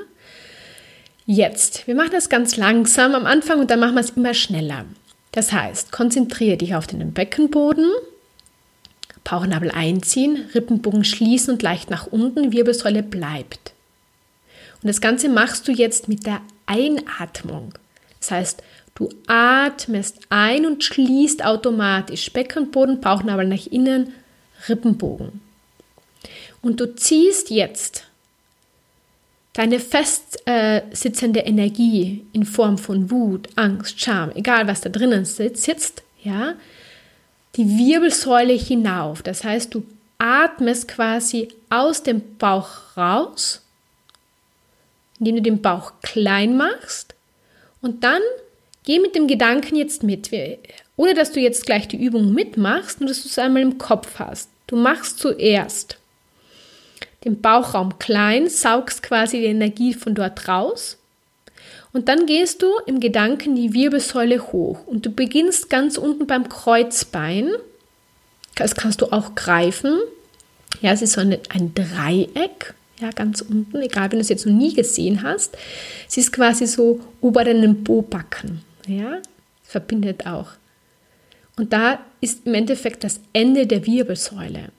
Jetzt, 1.26 1.86
wir 1.86 1.94
machen 1.94 2.10
das 2.12 2.28
ganz 2.28 2.56
langsam 2.56 3.14
am 3.14 3.24
Anfang 3.24 3.60
und 3.60 3.70
dann 3.70 3.80
machen 3.80 3.94
wir 3.94 4.00
es 4.00 4.10
immer 4.10 4.34
schneller. 4.34 4.84
Das 5.32 5.52
heißt, 5.52 5.90
konzentriere 5.90 6.58
dich 6.58 6.74
auf 6.74 6.86
den 6.86 7.12
Beckenboden, 7.12 7.90
Bauchnabel 9.24 9.70
einziehen, 9.70 10.44
Rippenbogen 10.54 11.04
schließen 11.04 11.54
und 11.54 11.62
leicht 11.62 11.88
nach 11.88 12.06
unten, 12.06 12.52
Wirbelsäule 12.52 13.02
bleibt. 13.02 13.72
Und 14.82 14.88
das 14.88 15.00
Ganze 15.00 15.30
machst 15.30 15.66
du 15.66 15.72
jetzt 15.72 16.08
mit 16.08 16.26
der 16.26 16.42
Einatmung. 16.66 17.74
Das 18.20 18.30
heißt, 18.30 18.62
du 18.94 19.08
atmest 19.26 20.18
ein 20.30 20.66
und 20.66 20.82
schließt 20.84 21.44
automatisch 21.44 22.32
Beckenboden, 22.32 23.00
Bauchnabel 23.00 23.46
nach 23.46 23.66
innen, 23.66 24.14
Rippenbogen. 24.68 25.40
Und 26.62 26.80
du 26.80 26.94
ziehst 26.94 27.50
jetzt 27.50 28.04
deine 29.52 29.78
fest 29.78 30.42
äh, 30.46 30.82
Energie 31.46 32.26
in 32.32 32.44
Form 32.44 32.78
von 32.78 33.10
Wut, 33.10 33.48
Angst, 33.56 34.00
Scham, 34.00 34.32
egal 34.34 34.66
was 34.66 34.80
da 34.80 34.88
drinnen 34.88 35.24
sitzt, 35.24 36.02
ja, 36.22 36.54
die 37.56 37.78
Wirbelsäule 37.78 38.54
hinauf. 38.54 39.22
Das 39.22 39.44
heißt, 39.44 39.74
du 39.74 39.84
atmest 40.18 40.88
quasi 40.88 41.48
aus 41.70 42.02
dem 42.02 42.36
Bauch 42.38 42.96
raus, 42.96 43.63
indem 45.18 45.36
du 45.36 45.42
den 45.42 45.62
Bauch 45.62 45.92
klein 46.02 46.56
machst 46.56 47.14
und 47.80 48.04
dann 48.04 48.22
geh 48.84 48.98
mit 49.00 49.14
dem 49.14 49.26
Gedanken 49.26 49.76
jetzt 49.76 50.02
mit, 50.02 50.30
ohne 50.96 51.14
dass 51.14 51.32
du 51.32 51.40
jetzt 51.40 51.66
gleich 51.66 51.88
die 51.88 52.02
Übung 52.02 52.32
mitmachst, 52.32 53.00
nur 53.00 53.08
dass 53.08 53.22
du 53.22 53.28
es 53.28 53.38
einmal 53.38 53.62
im 53.62 53.78
Kopf 53.78 54.18
hast. 54.18 54.48
Du 54.66 54.76
machst 54.76 55.18
zuerst 55.18 55.98
den 57.24 57.40
Bauchraum 57.40 57.98
klein, 57.98 58.48
saugst 58.48 59.02
quasi 59.02 59.40
die 59.40 59.46
Energie 59.46 59.94
von 59.94 60.14
dort 60.14 60.46
raus. 60.48 60.98
Und 61.92 62.08
dann 62.08 62.26
gehst 62.26 62.62
du 62.62 62.68
im 62.86 63.00
Gedanken 63.00 63.54
die 63.54 63.72
Wirbelsäule 63.72 64.52
hoch 64.52 64.86
und 64.86 65.06
du 65.06 65.10
beginnst 65.10 65.70
ganz 65.70 65.96
unten 65.96 66.26
beim 66.26 66.48
Kreuzbein. 66.48 67.50
Das 68.56 68.74
kannst 68.74 69.00
du 69.00 69.12
auch 69.12 69.34
greifen. 69.34 70.00
Ja, 70.80 70.92
es 70.92 71.02
ist 71.02 71.12
so 71.12 71.20
eine, 71.20 71.40
ein 71.50 71.72
Dreieck, 71.72 72.74
ja, 73.00 73.10
ganz 73.10 73.40
unten, 73.40 73.80
egal 73.82 74.10
wenn 74.10 74.18
du 74.18 74.22
es 74.22 74.28
jetzt 74.28 74.46
noch 74.46 74.52
nie 74.52 74.74
gesehen 74.74 75.22
hast. 75.22 75.56
Es 76.08 76.16
ist 76.16 76.32
quasi 76.32 76.66
so 76.66 77.00
ober 77.20 77.44
deinem 77.44 77.82
Bobacken, 77.82 78.60
ja, 78.86 79.20
verbindet 79.62 80.26
auch. 80.26 80.48
Und 81.56 81.72
da 81.72 82.00
ist 82.20 82.46
im 82.46 82.54
Endeffekt 82.54 83.04
das 83.04 83.20
Ende 83.32 83.66
der 83.66 83.86
Wirbelsäule. 83.86 84.70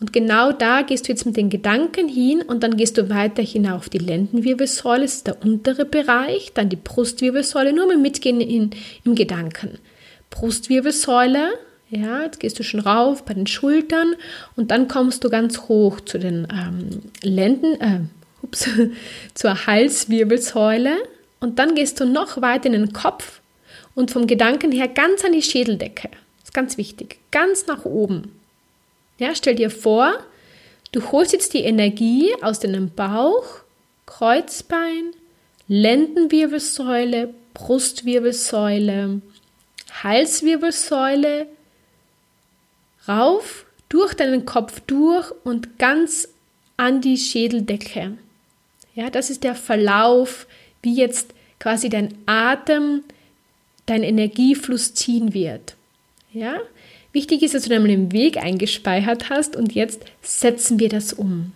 Und 0.00 0.14
genau 0.14 0.50
da 0.52 0.80
gehst 0.80 1.06
du 1.06 1.12
jetzt 1.12 1.26
mit 1.26 1.36
den 1.36 1.50
Gedanken 1.50 2.08
hin 2.08 2.40
und 2.40 2.62
dann 2.62 2.76
gehst 2.78 2.96
du 2.96 3.10
weiter 3.10 3.42
hinauf 3.42 3.90
die 3.90 3.98
Lendenwirbelsäule, 3.98 5.02
das 5.02 5.16
ist 5.16 5.26
der 5.26 5.42
untere 5.42 5.84
Bereich, 5.84 6.52
dann 6.54 6.70
die 6.70 6.76
Brustwirbelsäule, 6.76 7.74
nur 7.74 7.86
mal 7.86 7.98
mitgehen 7.98 8.40
in, 8.40 8.70
im 9.04 9.14
Gedanken. 9.14 9.78
Brustwirbelsäule, 10.30 11.50
ja, 11.90 12.22
jetzt 12.22 12.38
gehst 12.38 12.58
du 12.58 12.62
schon 12.62 12.80
rauf 12.80 13.24
bei 13.24 13.34
den 13.34 13.48
Schultern 13.48 14.14
und 14.56 14.70
dann 14.70 14.86
kommst 14.86 15.24
du 15.24 15.28
ganz 15.28 15.62
hoch 15.62 16.00
zu 16.00 16.18
den 16.18 16.46
ähm, 16.52 17.02
Lenden, 17.22 17.80
äh, 17.80 18.00
ups, 18.42 18.68
zur 19.34 19.66
Halswirbelsäule 19.66 20.96
und 21.40 21.58
dann 21.58 21.74
gehst 21.74 22.00
du 22.00 22.06
noch 22.06 22.40
weiter 22.40 22.66
in 22.66 22.72
den 22.72 22.92
Kopf 22.92 23.40
und 23.94 24.10
vom 24.12 24.26
Gedanken 24.26 24.72
her 24.72 24.88
ganz 24.88 25.24
an 25.24 25.32
die 25.32 25.42
Schädeldecke. 25.42 26.08
Das 26.08 26.44
ist 26.44 26.54
ganz 26.54 26.78
wichtig, 26.78 27.18
ganz 27.32 27.66
nach 27.66 27.84
oben. 27.84 28.32
Ja, 29.18 29.34
stell 29.34 29.56
dir 29.56 29.70
vor, 29.70 30.14
du 30.92 31.12
holst 31.12 31.32
jetzt 31.32 31.54
die 31.54 31.64
Energie 31.64 32.30
aus 32.40 32.60
deinem 32.60 32.90
Bauch, 32.90 33.44
Kreuzbein, 34.06 35.10
Lendenwirbelsäule, 35.66 37.34
Brustwirbelsäule, 37.52 39.20
Halswirbelsäule 40.02 41.46
rauf, 43.08 43.66
durch 43.88 44.14
deinen 44.14 44.46
Kopf 44.46 44.80
durch 44.86 45.30
und 45.44 45.78
ganz 45.78 46.28
an 46.76 47.00
die 47.00 47.16
Schädeldecke. 47.16 48.16
Ja, 48.94 49.10
das 49.10 49.30
ist 49.30 49.44
der 49.44 49.54
Verlauf, 49.54 50.46
wie 50.82 50.94
jetzt 50.94 51.34
quasi 51.58 51.88
dein 51.88 52.14
Atem, 52.26 53.02
dein 53.86 54.02
Energiefluss 54.02 54.94
ziehen 54.94 55.34
wird. 55.34 55.74
Ja, 56.32 56.60
Wichtig 57.12 57.42
ist, 57.42 57.54
dass 57.54 57.64
du 57.64 57.74
einmal 57.74 57.90
den 57.90 58.12
Weg 58.12 58.36
eingespeichert 58.36 59.30
hast 59.30 59.56
und 59.56 59.74
jetzt 59.74 60.04
setzen 60.22 60.78
wir 60.78 60.88
das 60.88 61.12
um. 61.12 61.52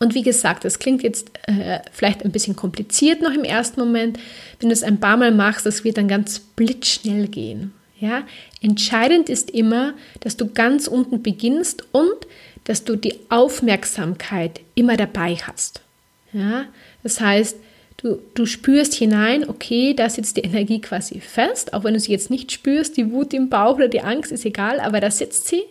Und 0.00 0.14
wie 0.14 0.22
gesagt, 0.22 0.64
das 0.64 0.78
klingt 0.78 1.02
jetzt 1.02 1.30
äh, 1.46 1.80
vielleicht 1.92 2.24
ein 2.24 2.32
bisschen 2.32 2.56
kompliziert 2.56 3.20
noch 3.20 3.32
im 3.32 3.44
ersten 3.44 3.78
Moment. 3.78 4.18
Wenn 4.58 4.70
du 4.70 4.72
es 4.72 4.82
ein 4.82 4.98
paar 4.98 5.16
Mal 5.16 5.30
machst, 5.30 5.66
das 5.66 5.84
wird 5.84 5.98
dann 5.98 6.08
ganz 6.08 6.38
blitzschnell 6.40 7.28
gehen. 7.28 7.72
Ja? 8.00 8.26
Entscheidend 8.60 9.28
ist 9.28 9.50
immer, 9.50 9.94
dass 10.20 10.36
du 10.36 10.48
ganz 10.52 10.88
unten 10.88 11.22
beginnst 11.22 11.84
und 11.92 12.26
dass 12.64 12.84
du 12.84 12.96
die 12.96 13.18
Aufmerksamkeit 13.28 14.60
immer 14.74 14.96
dabei 14.96 15.36
hast. 15.36 15.80
Ja? 16.32 16.66
Das 17.02 17.20
heißt, 17.20 17.56
Du, 18.02 18.18
du 18.32 18.46
spürst 18.46 18.94
hinein, 18.94 19.46
okay, 19.46 19.92
da 19.92 20.08
sitzt 20.08 20.38
die 20.38 20.40
Energie 20.40 20.80
quasi 20.80 21.20
fest, 21.20 21.74
auch 21.74 21.84
wenn 21.84 21.92
du 21.92 22.00
sie 22.00 22.12
jetzt 22.12 22.30
nicht 22.30 22.50
spürst, 22.50 22.96
die 22.96 23.12
Wut 23.12 23.34
im 23.34 23.50
Bauch 23.50 23.74
oder 23.74 23.88
die 23.88 24.00
Angst 24.00 24.32
ist 24.32 24.46
egal, 24.46 24.80
aber 24.80 25.00
da 25.00 25.10
sitzt 25.10 25.48
sie. 25.48 25.64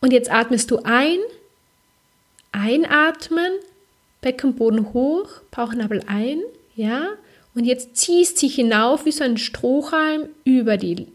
Und 0.00 0.14
jetzt 0.14 0.32
atmest 0.32 0.70
du 0.70 0.78
ein, 0.84 1.18
einatmen, 2.52 3.52
Beckenboden 4.22 4.94
hoch, 4.94 5.28
Bauchnabel 5.50 6.02
ein, 6.06 6.40
ja, 6.74 7.08
und 7.54 7.64
jetzt 7.64 7.96
ziehst 7.96 8.38
sie 8.38 8.48
hinauf 8.48 9.04
wie 9.04 9.12
so 9.12 9.24
ein 9.24 9.36
Strohhalm 9.36 10.30
über 10.44 10.78
die 10.78 11.06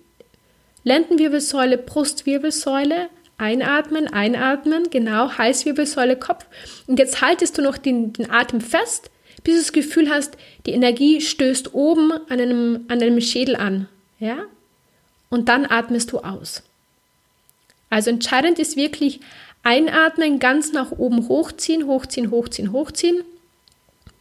Lendenwirbelsäule, 0.84 1.78
Brustwirbelsäule, 1.78 3.10
einatmen, 3.38 4.08
einatmen, 4.08 4.90
genau, 4.90 5.38
Halswirbelsäule, 5.38 6.16
Kopf. 6.16 6.46
Und 6.88 7.00
jetzt 7.00 7.22
haltest 7.22 7.58
du 7.58 7.62
noch 7.62 7.78
den, 7.78 8.14
den 8.14 8.30
Atem 8.30 8.62
fest, 8.62 9.10
bis 9.44 9.56
du 9.56 9.62
das 9.62 9.74
Gefühl 9.74 10.10
hast, 10.10 10.38
die 10.66 10.72
Energie 10.72 11.22
stößt 11.22 11.74
oben 11.74 12.12
an 12.12 12.40
einem, 12.40 12.86
an 12.88 13.02
einem 13.02 13.22
Schädel 13.22 13.56
an. 13.56 13.88
Ja? 14.20 14.44
Und 15.30 15.50
dann 15.50 15.66
atmest 15.66 16.12
du 16.12 16.20
aus. 16.20 16.64
Also 17.90 18.10
entscheidend 18.10 18.60
ist 18.60 18.78
wirklich 18.78 19.20
einatmen, 19.64 20.40
ganz 20.40 20.72
nach 20.72 20.92
oben 20.92 21.28
hochziehen, 21.28 21.88
hochziehen, 21.88 22.32
hochziehen, 22.32 22.72
hochziehen, 22.72 23.24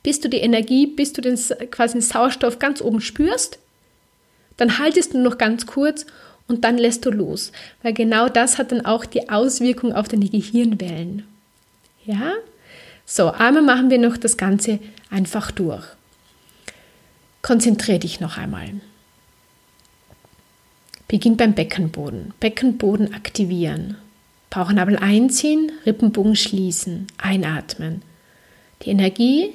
bis 0.02 0.20
du 0.20 0.28
die 0.28 0.38
Energie, 0.38 0.86
bis 0.86 1.12
du 1.12 1.20
den, 1.20 1.38
quasi 1.70 1.94
den 1.94 2.02
Sauerstoff 2.02 2.58
ganz 2.58 2.80
oben 2.80 3.00
spürst. 3.00 3.58
Dann 4.56 4.78
haltest 4.78 5.14
du 5.14 5.18
noch 5.18 5.38
ganz 5.38 5.66
kurz 5.66 6.06
und 6.50 6.64
dann 6.64 6.76
lässt 6.76 7.06
du 7.06 7.10
los, 7.10 7.52
weil 7.82 7.94
genau 7.94 8.28
das 8.28 8.58
hat 8.58 8.72
dann 8.72 8.84
auch 8.84 9.04
die 9.04 9.30
Auswirkung 9.30 9.92
auf 9.92 10.08
deine 10.08 10.28
Gehirnwellen. 10.28 11.24
Ja? 12.04 12.32
So, 13.06 13.30
einmal 13.30 13.62
machen 13.62 13.88
wir 13.88 13.98
noch 13.98 14.16
das 14.16 14.36
Ganze 14.36 14.80
einfach 15.10 15.50
durch. 15.52 15.84
Konzentriere 17.40 18.00
dich 18.00 18.20
noch 18.20 18.36
einmal. 18.36 18.68
Beginn 21.08 21.36
beim 21.36 21.54
Beckenboden. 21.54 22.34
Beckenboden 22.40 23.14
aktivieren. 23.14 23.96
Bauchnabel 24.50 24.96
einziehen, 24.96 25.70
Rippenbogen 25.86 26.34
schließen, 26.34 27.06
einatmen. 27.18 28.02
Die 28.82 28.90
Energie 28.90 29.50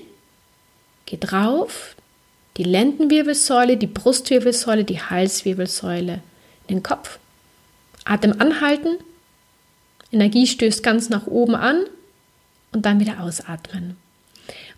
geht 1.06 1.34
rauf, 1.34 1.96
die 2.56 2.64
Lendenwirbelsäule, 2.64 3.76
die 3.76 3.88
Brustwirbelsäule, 3.88 4.86
die 4.86 5.02
Halswirbelsäule, 5.02 6.22
den 6.70 6.84
Kopf. 6.84 7.20
Atem 8.06 8.40
anhalten, 8.40 8.98
Energie 10.12 10.48
stößt 10.48 10.84
ganz 10.84 11.10
nach 11.10 11.28
oben 11.28 11.56
an 11.56 11.84
und 12.72 12.86
dann 12.86 13.00
wieder 13.00 13.22
ausatmen. 13.22 13.98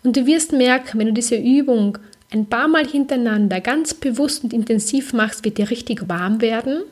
Und 0.02 0.16
du 0.16 0.26
wirst 0.26 0.52
merken, 0.52 0.98
wenn 0.98 1.08
du 1.08 1.12
diese 1.12 1.36
Übung 1.36 1.98
ein 2.30 2.46
paar 2.46 2.68
Mal 2.68 2.86
hintereinander 2.86 3.60
ganz 3.60 3.94
bewusst 3.94 4.44
und 4.44 4.52
intensiv 4.52 5.12
machst, 5.12 5.44
wird 5.44 5.58
dir 5.58 5.70
richtig 5.70 6.08
warm 6.08 6.40
werden. 6.40 6.82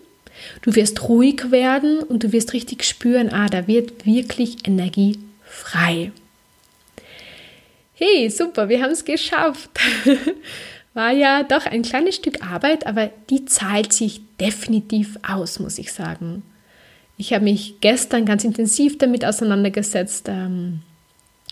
Du 0.63 0.75
wirst 0.75 1.09
ruhig 1.09 1.51
werden 1.51 2.01
und 2.01 2.23
du 2.23 2.33
wirst 2.33 2.53
richtig 2.53 2.85
spüren, 2.85 3.31
ah, 3.33 3.49
da 3.49 3.67
wird 3.67 4.05
wirklich 4.05 4.67
Energie 4.67 5.19
frei. 5.43 6.13
Hey, 7.95 8.29
super, 8.29 8.69
wir 8.69 8.83
haben 8.83 8.91
es 8.91 9.05
geschafft. 9.05 9.71
War 10.97 11.13
ja 11.13 11.43
doch 11.43 11.67
ein 11.67 11.83
kleines 11.83 12.15
Stück 12.15 12.43
Arbeit, 12.43 12.87
aber 12.87 13.11
die 13.29 13.45
zahlt 13.45 13.93
sich 13.93 14.23
definitiv 14.41 15.19
aus, 15.29 15.61
muss 15.61 15.77
ich 15.77 15.93
sagen. 15.93 16.43
Ich 17.19 17.35
habe 17.35 17.45
mich 17.45 17.83
gestern 17.83 18.25
ganz 18.25 18.45
intensiv 18.45 18.97
damit 18.97 19.23
auseinandergesetzt, 19.23 20.27
ähm, 20.31 20.81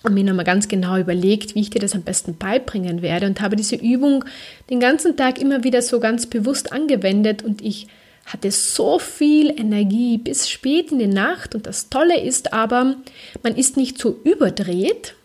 und 0.03 0.15
mir 0.15 0.25
nochmal 0.25 0.47
ganz 0.47 0.67
genau 0.67 0.97
überlegt, 0.97 1.55
wie 1.55 1.61
ich 1.61 1.69
dir 1.69 1.79
das 1.79 1.95
am 1.95 2.01
besten 2.01 2.39
beibringen 2.39 3.03
werde 3.03 3.27
und 3.27 3.43
habe 3.43 3.55
diese 3.55 3.77
Übung 3.77 4.25
den 4.71 4.81
ganzen 4.81 5.15
Tag 5.15 5.39
immer 5.39 5.63
wieder 5.63 5.83
so 5.83 6.01
ganz 6.01 6.25
bewusst 6.25 6.73
angewendet 6.73 7.43
und 7.43 7.61
ich 7.61 7.87
hatte 8.25 8.51
so 8.51 8.99
viel 8.99 9.51
Energie 9.51 10.17
bis 10.17 10.49
spät 10.49 10.91
in 10.91 11.01
die 11.01 11.07
Nacht 11.07 11.55
und 11.55 11.67
das 11.67 11.91
Tolle 11.91 12.19
ist 12.19 12.55
aber, 12.55 12.97
man 13.43 13.57
ist 13.57 13.77
nicht 13.77 13.99
so 13.99 14.19
überdreht. 14.25 15.17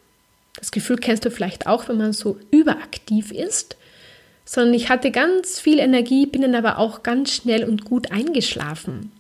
Das 0.58 0.72
Gefühl 0.72 0.98
kennst 0.98 1.24
du 1.24 1.32
vielleicht 1.32 1.68
auch, 1.68 1.88
wenn 1.88 1.98
man 1.98 2.12
so 2.12 2.38
überaktiv 2.52 3.32
ist, 3.32 3.78
sondern 4.52 4.74
ich 4.74 4.90
hatte 4.90 5.12
ganz 5.12 5.60
viel 5.60 5.78
Energie, 5.78 6.26
bin 6.26 6.42
dann 6.42 6.56
aber 6.56 6.80
auch 6.80 7.04
ganz 7.04 7.32
schnell 7.32 7.64
und 7.66 7.86
gut 7.86 8.12
eingeschlafen. 8.12 9.12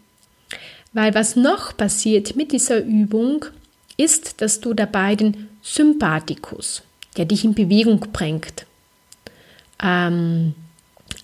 Weil 0.91 1.13
was 1.13 1.35
noch 1.35 1.77
passiert 1.77 2.35
mit 2.35 2.51
dieser 2.51 2.83
Übung, 2.83 3.45
ist, 3.95 4.41
dass 4.41 4.59
du 4.59 4.73
dabei 4.73 5.15
den 5.15 5.47
Sympathikus, 5.61 6.81
der 7.15 7.25
dich 7.25 7.45
in 7.45 7.53
Bewegung 7.53 8.07
bringt, 8.11 8.65
ähm, 9.83 10.55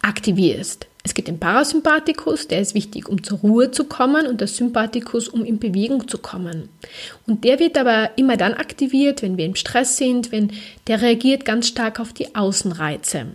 aktivierst. 0.04 0.86
Es 1.02 1.16
gibt 1.16 1.28
den 1.28 1.40
Parasympathikus, 1.40 2.48
der 2.48 2.62
ist 2.62 2.76
wichtig, 2.76 3.10
um 3.10 3.24
zur 3.24 3.40
Ruhe 3.40 3.72
zu 3.72 3.86
kommen, 3.86 4.28
und 4.28 4.40
der 4.40 4.48
Sympathikus, 4.48 5.30
um 5.30 5.44
in 5.44 5.58
Bewegung 5.58 6.08
zu 6.08 6.20
kommen. 6.20 6.70
Und 7.26 7.44
der 7.44 7.58
wird 7.58 7.76
aber 7.76 8.12
immer 8.18 8.38
dann 8.38 8.54
aktiviert, 8.54 9.24
wenn 9.24 9.38
wir 9.38 9.46
im 9.46 9.56
Stress 9.56 9.98
sind, 9.98 10.32
wenn 10.32 10.52
der 10.86 11.02
reagiert 11.02 11.44
ganz 11.44 11.70
stark 11.70 12.00
auf 12.00 12.14
die 12.14 12.36
Außenreize. 12.36 13.26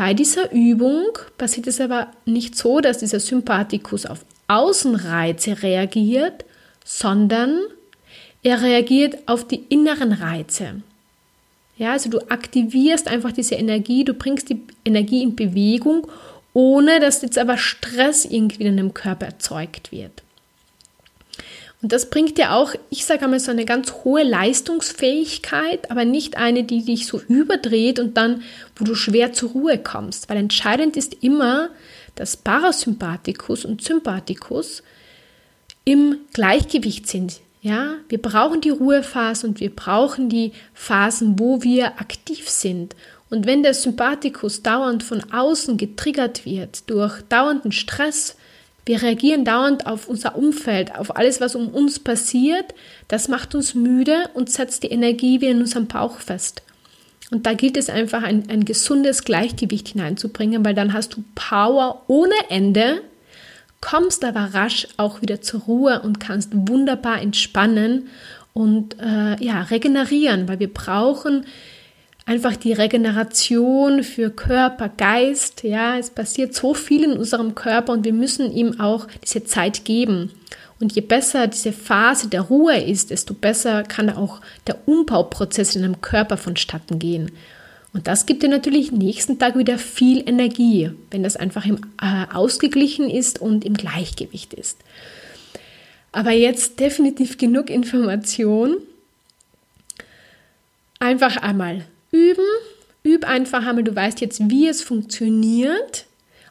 Bei 0.00 0.14
dieser 0.14 0.50
Übung 0.50 1.08
passiert 1.36 1.66
es 1.66 1.78
aber 1.78 2.06
nicht 2.24 2.56
so, 2.56 2.80
dass 2.80 2.96
dieser 2.96 3.20
Sympathikus 3.20 4.06
auf 4.06 4.24
Außenreize 4.48 5.62
reagiert, 5.62 6.46
sondern 6.86 7.60
er 8.42 8.62
reagiert 8.62 9.18
auf 9.26 9.46
die 9.46 9.62
inneren 9.68 10.12
Reize. 10.12 10.80
Ja, 11.76 11.92
also 11.92 12.08
du 12.08 12.18
aktivierst 12.30 13.08
einfach 13.08 13.32
diese 13.32 13.56
Energie, 13.56 14.04
du 14.04 14.14
bringst 14.14 14.48
die 14.48 14.62
Energie 14.86 15.22
in 15.22 15.36
Bewegung, 15.36 16.06
ohne 16.54 16.98
dass 16.98 17.20
jetzt 17.20 17.36
aber 17.36 17.58
Stress 17.58 18.24
irgendwie 18.24 18.62
in 18.62 18.78
deinem 18.78 18.94
Körper 18.94 19.26
erzeugt 19.26 19.92
wird. 19.92 20.22
Und 21.82 21.92
das 21.92 22.10
bringt 22.10 22.36
dir 22.36 22.52
auch, 22.52 22.74
ich 22.90 23.06
sage 23.06 23.24
einmal, 23.24 23.40
so 23.40 23.50
eine 23.50 23.64
ganz 23.64 23.92
hohe 24.04 24.22
Leistungsfähigkeit, 24.22 25.90
aber 25.90 26.04
nicht 26.04 26.36
eine, 26.36 26.64
die 26.64 26.84
dich 26.84 27.06
so 27.06 27.20
überdreht 27.20 27.98
und 27.98 28.16
dann, 28.16 28.42
wo 28.76 28.84
du 28.84 28.94
schwer 28.94 29.32
zur 29.32 29.50
Ruhe 29.50 29.78
kommst. 29.78 30.28
Weil 30.28 30.36
entscheidend 30.36 30.96
ist 30.96 31.14
immer, 31.22 31.70
dass 32.16 32.36
Parasympathikus 32.36 33.64
und 33.64 33.82
Sympathikus 33.82 34.82
im 35.84 36.18
Gleichgewicht 36.34 37.06
sind. 37.06 37.40
Ja, 37.62 37.94
wir 38.08 38.20
brauchen 38.20 38.60
die 38.60 38.70
Ruhephasen 38.70 39.50
und 39.50 39.60
wir 39.60 39.74
brauchen 39.74 40.28
die 40.28 40.52
Phasen, 40.72 41.38
wo 41.38 41.62
wir 41.62 42.00
aktiv 42.00 42.48
sind. 42.48 42.94
Und 43.30 43.46
wenn 43.46 43.62
der 43.62 43.74
Sympathikus 43.74 44.62
dauernd 44.62 45.02
von 45.02 45.22
außen 45.32 45.76
getriggert 45.76 46.44
wird 46.44 46.90
durch 46.90 47.22
dauernden 47.22 47.72
Stress, 47.72 48.36
wir 48.90 49.02
reagieren 49.02 49.44
dauernd 49.44 49.86
auf 49.86 50.08
unser 50.08 50.34
Umfeld, 50.34 50.96
auf 50.96 51.16
alles, 51.16 51.40
was 51.40 51.54
um 51.54 51.68
uns 51.68 52.00
passiert, 52.00 52.74
das 53.06 53.28
macht 53.28 53.54
uns 53.54 53.76
müde 53.76 54.28
und 54.34 54.50
setzt 54.50 54.82
die 54.82 54.88
Energie 54.88 55.40
wieder 55.40 55.52
in 55.52 55.60
unserem 55.60 55.86
Bauch 55.86 56.18
fest. 56.18 56.62
Und 57.30 57.46
da 57.46 57.52
gilt 57.52 57.76
es 57.76 57.88
einfach, 57.88 58.24
ein, 58.24 58.50
ein 58.50 58.64
gesundes 58.64 59.22
Gleichgewicht 59.22 59.90
hineinzubringen, 59.90 60.64
weil 60.64 60.74
dann 60.74 60.92
hast 60.92 61.14
du 61.14 61.22
Power 61.36 62.02
ohne 62.08 62.34
Ende 62.48 63.00
kommst 63.80 64.24
aber 64.24 64.52
rasch 64.54 64.88
auch 64.96 65.22
wieder 65.22 65.40
zur 65.40 65.60
Ruhe 65.60 66.02
und 66.02 66.18
kannst 66.20 66.50
wunderbar 66.52 67.22
entspannen 67.22 68.08
und 68.52 68.96
äh, 69.00 69.42
ja, 69.42 69.62
regenerieren, 69.62 70.48
weil 70.48 70.58
wir 70.58 70.72
brauchen 70.72 71.46
einfach 72.30 72.54
die 72.54 72.72
Regeneration 72.72 74.04
für 74.04 74.30
Körper, 74.30 74.88
Geist. 74.88 75.64
Ja, 75.64 75.98
es 75.98 76.10
passiert 76.10 76.54
so 76.54 76.74
viel 76.74 77.02
in 77.02 77.14
unserem 77.14 77.56
Körper 77.56 77.92
und 77.92 78.04
wir 78.04 78.12
müssen 78.12 78.52
ihm 78.52 78.78
auch 78.78 79.08
diese 79.24 79.42
Zeit 79.42 79.84
geben. 79.84 80.30
Und 80.78 80.94
je 80.94 81.02
besser 81.02 81.48
diese 81.48 81.72
Phase 81.72 82.28
der 82.28 82.42
Ruhe 82.42 82.78
ist, 82.80 83.10
desto 83.10 83.34
besser 83.34 83.82
kann 83.82 84.08
auch 84.10 84.40
der 84.68 84.78
Umbauprozess 84.86 85.74
in 85.74 85.82
einem 85.82 86.00
Körper 86.02 86.36
vonstatten 86.36 87.00
gehen. 87.00 87.32
Und 87.92 88.06
das 88.06 88.26
gibt 88.26 88.44
dir 88.44 88.48
natürlich 88.48 88.92
nächsten 88.92 89.40
Tag 89.40 89.58
wieder 89.58 89.76
viel 89.76 90.22
Energie, 90.26 90.92
wenn 91.10 91.24
das 91.24 91.36
einfach 91.36 91.66
im, 91.66 91.78
äh, 92.00 92.32
ausgeglichen 92.32 93.10
ist 93.10 93.40
und 93.40 93.64
im 93.64 93.74
Gleichgewicht 93.74 94.54
ist. 94.54 94.78
Aber 96.12 96.30
jetzt 96.30 96.78
definitiv 96.78 97.38
genug 97.38 97.70
Information. 97.70 98.76
Einfach 101.00 101.36
einmal 101.38 101.84
üben. 102.12 102.46
Üb 103.04 103.24
einfach 103.24 103.66
einmal, 103.66 103.84
du 103.84 103.94
weißt 103.94 104.20
jetzt, 104.20 104.50
wie 104.50 104.68
es 104.68 104.82
funktioniert. 104.82 106.06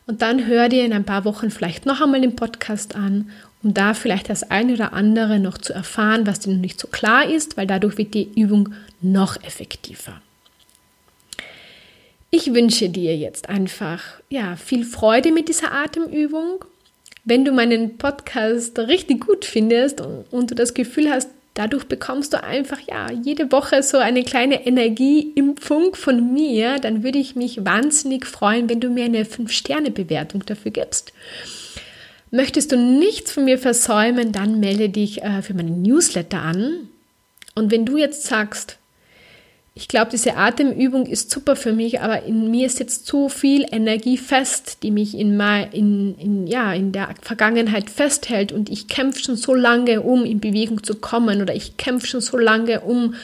Und 0.07 0.23
dann 0.23 0.47
hör 0.47 0.69
dir 0.69 0.85
in 0.85 0.93
ein 0.93 1.05
paar 1.05 1.25
Wochen 1.25 1.51
vielleicht 1.51 1.85
noch 1.85 2.01
einmal 2.01 2.21
den 2.21 2.35
Podcast 2.35 2.95
an, 2.95 3.29
um 3.61 3.73
da 3.73 3.93
vielleicht 3.93 4.29
das 4.29 4.49
eine 4.49 4.73
oder 4.73 4.93
andere 4.93 5.39
noch 5.39 5.57
zu 5.57 5.73
erfahren, 5.73 6.25
was 6.25 6.39
dir 6.39 6.51
noch 6.51 6.61
nicht 6.61 6.79
so 6.79 6.87
klar 6.87 7.29
ist, 7.29 7.57
weil 7.57 7.67
dadurch 7.67 7.97
wird 7.97 8.15
die 8.15 8.29
Übung 8.35 8.73
noch 9.01 9.41
effektiver. 9.43 10.21
Ich 12.31 12.53
wünsche 12.53 12.89
dir 12.89 13.17
jetzt 13.17 13.49
einfach 13.49 14.03
ja, 14.29 14.55
viel 14.55 14.85
Freude 14.85 15.31
mit 15.31 15.49
dieser 15.49 15.71
Atemübung. 15.71 16.65
Wenn 17.25 17.43
du 17.43 17.51
meinen 17.51 17.97
Podcast 17.97 18.77
richtig 18.79 19.25
gut 19.25 19.45
findest 19.45 20.01
und, 20.01 20.25
und 20.31 20.51
du 20.51 20.55
das 20.55 20.73
Gefühl 20.73 21.09
hast, 21.11 21.29
dadurch 21.59 21.83
bekommst 21.83 22.31
du 22.31 22.41
einfach 22.41 22.79
ja 22.89 23.11
jede 23.11 23.51
Woche 23.51 23.83
so 23.83 23.97
eine 23.97 24.23
kleine 24.23 24.65
Energieimpfung 24.65 25.93
von 25.93 26.33
mir, 26.33 26.79
dann 26.79 27.03
würde 27.03 27.19
ich 27.19 27.35
mich 27.35 27.65
wahnsinnig 27.65 28.25
freuen, 28.25 28.69
wenn 28.69 28.79
du 28.79 28.89
mir 28.89 29.03
eine 29.03 29.25
5-Sterne-Bewertung 29.25 30.45
dafür 30.45 30.71
gibst. 30.71 31.11
Möchtest 32.31 32.71
du 32.71 32.77
nichts 32.77 33.33
von 33.33 33.43
mir 33.43 33.59
versäumen, 33.59 34.31
dann 34.31 34.61
melde 34.61 34.87
dich 34.87 35.21
äh, 35.21 35.41
für 35.41 35.53
meinen 35.53 35.81
Newsletter 35.81 36.41
an. 36.41 36.87
Und 37.55 37.71
wenn 37.71 37.85
du 37.85 37.97
jetzt 37.97 38.23
sagst, 38.23 38.77
ich 39.79 39.87
glaube, 39.87 40.11
diese 40.11 40.35
Atemübung 40.35 41.05
ist 41.05 41.31
super 41.31 41.55
für 41.55 41.71
mich, 41.71 42.01
aber 42.01 42.23
in 42.23 42.51
mir 42.51 42.65
ist 42.65 42.79
jetzt 42.79 43.07
so 43.07 43.29
viel 43.29 43.65
Energie 43.71 44.17
fest, 44.17 44.79
die 44.83 44.91
mich 44.91 45.17
in, 45.17 45.39
in, 45.71 46.17
in, 46.17 46.47
ja, 46.47 46.73
in 46.73 46.91
der 46.91 47.15
Vergangenheit 47.21 47.89
festhält 47.89 48.51
und 48.51 48.69
ich 48.69 48.89
kämpfe 48.89 49.23
schon 49.23 49.37
so 49.37 49.55
lange, 49.55 50.01
um 50.01 50.25
in 50.25 50.41
Bewegung 50.41 50.83
zu 50.83 50.95
kommen 50.95 51.41
oder 51.41 51.55
ich 51.55 51.77
kämpfe 51.77 52.07
schon 52.07 52.19
so 52.19 52.37
lange, 52.37 52.81
um, 52.81 53.15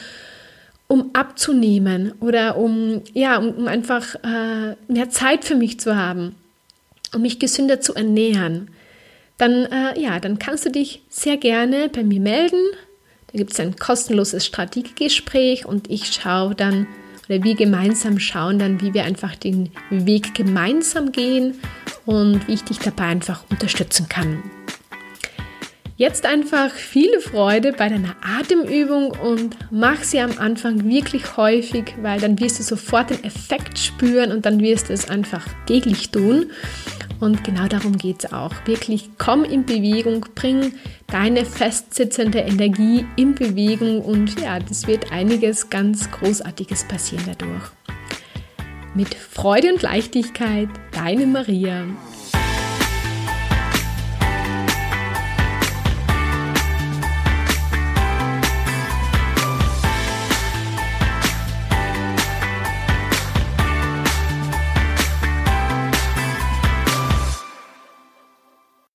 um 0.86 1.10
abzunehmen 1.12 2.14
oder 2.20 2.56
um, 2.56 3.02
ja, 3.12 3.36
um, 3.36 3.50
um 3.50 3.68
einfach 3.68 4.14
äh, 4.14 4.76
mehr 4.88 5.10
Zeit 5.10 5.44
für 5.44 5.56
mich 5.56 5.78
zu 5.78 5.94
haben, 5.94 6.36
um 7.14 7.20
mich 7.20 7.38
gesünder 7.38 7.82
zu 7.82 7.94
ernähren. 7.94 8.70
Dann, 9.36 9.66
äh, 9.66 10.00
ja, 10.00 10.20
dann 10.20 10.38
kannst 10.38 10.64
du 10.64 10.70
dich 10.70 11.02
sehr 11.10 11.36
gerne 11.36 11.90
bei 11.90 12.02
mir 12.02 12.20
melden 12.20 12.62
gibt 13.36 13.52
es 13.52 13.60
ein 13.60 13.76
kostenloses 13.76 14.46
Strategiegespräch 14.46 15.66
und 15.66 15.90
ich 15.90 16.12
schaue 16.12 16.54
dann, 16.54 16.86
oder 17.28 17.42
wir 17.42 17.54
gemeinsam 17.54 18.18
schauen 18.18 18.58
dann, 18.58 18.80
wie 18.80 18.94
wir 18.94 19.04
einfach 19.04 19.34
den 19.34 19.70
Weg 19.90 20.34
gemeinsam 20.34 21.12
gehen 21.12 21.60
und 22.04 22.46
wie 22.48 22.54
ich 22.54 22.62
dich 22.62 22.78
dabei 22.78 23.04
einfach 23.04 23.44
unterstützen 23.50 24.08
kann. 24.08 24.42
Jetzt 25.98 26.26
einfach 26.26 26.70
viel 26.72 27.20
Freude 27.20 27.72
bei 27.72 27.88
deiner 27.88 28.16
Atemübung 28.20 29.12
und 29.12 29.56
mach 29.70 30.02
sie 30.02 30.20
am 30.20 30.36
Anfang 30.36 30.86
wirklich 30.86 31.38
häufig, 31.38 31.94
weil 32.02 32.20
dann 32.20 32.38
wirst 32.38 32.58
du 32.58 32.62
sofort 32.64 33.08
den 33.08 33.24
Effekt 33.24 33.78
spüren 33.78 34.30
und 34.30 34.44
dann 34.44 34.60
wirst 34.60 34.90
du 34.90 34.92
es 34.92 35.08
einfach 35.08 35.46
täglich 35.64 36.10
tun. 36.10 36.50
Und 37.18 37.44
genau 37.44 37.66
darum 37.66 37.96
geht 37.96 38.24
es 38.24 38.32
auch. 38.34 38.52
Wirklich 38.66 39.08
komm 39.16 39.42
in 39.42 39.64
Bewegung, 39.64 40.26
bring 40.34 40.74
deine 41.06 41.46
festsitzende 41.46 42.40
Energie 42.40 43.06
in 43.16 43.34
Bewegung 43.34 44.02
und 44.02 44.38
ja, 44.38 44.58
das 44.58 44.86
wird 44.86 45.12
einiges 45.12 45.70
ganz 45.70 46.10
Großartiges 46.10 46.84
passieren 46.84 47.24
dadurch. 47.26 47.70
Mit 48.94 49.14
Freude 49.14 49.72
und 49.72 49.80
Leichtigkeit, 49.80 50.68
deine 50.92 51.26
Maria. 51.26 51.86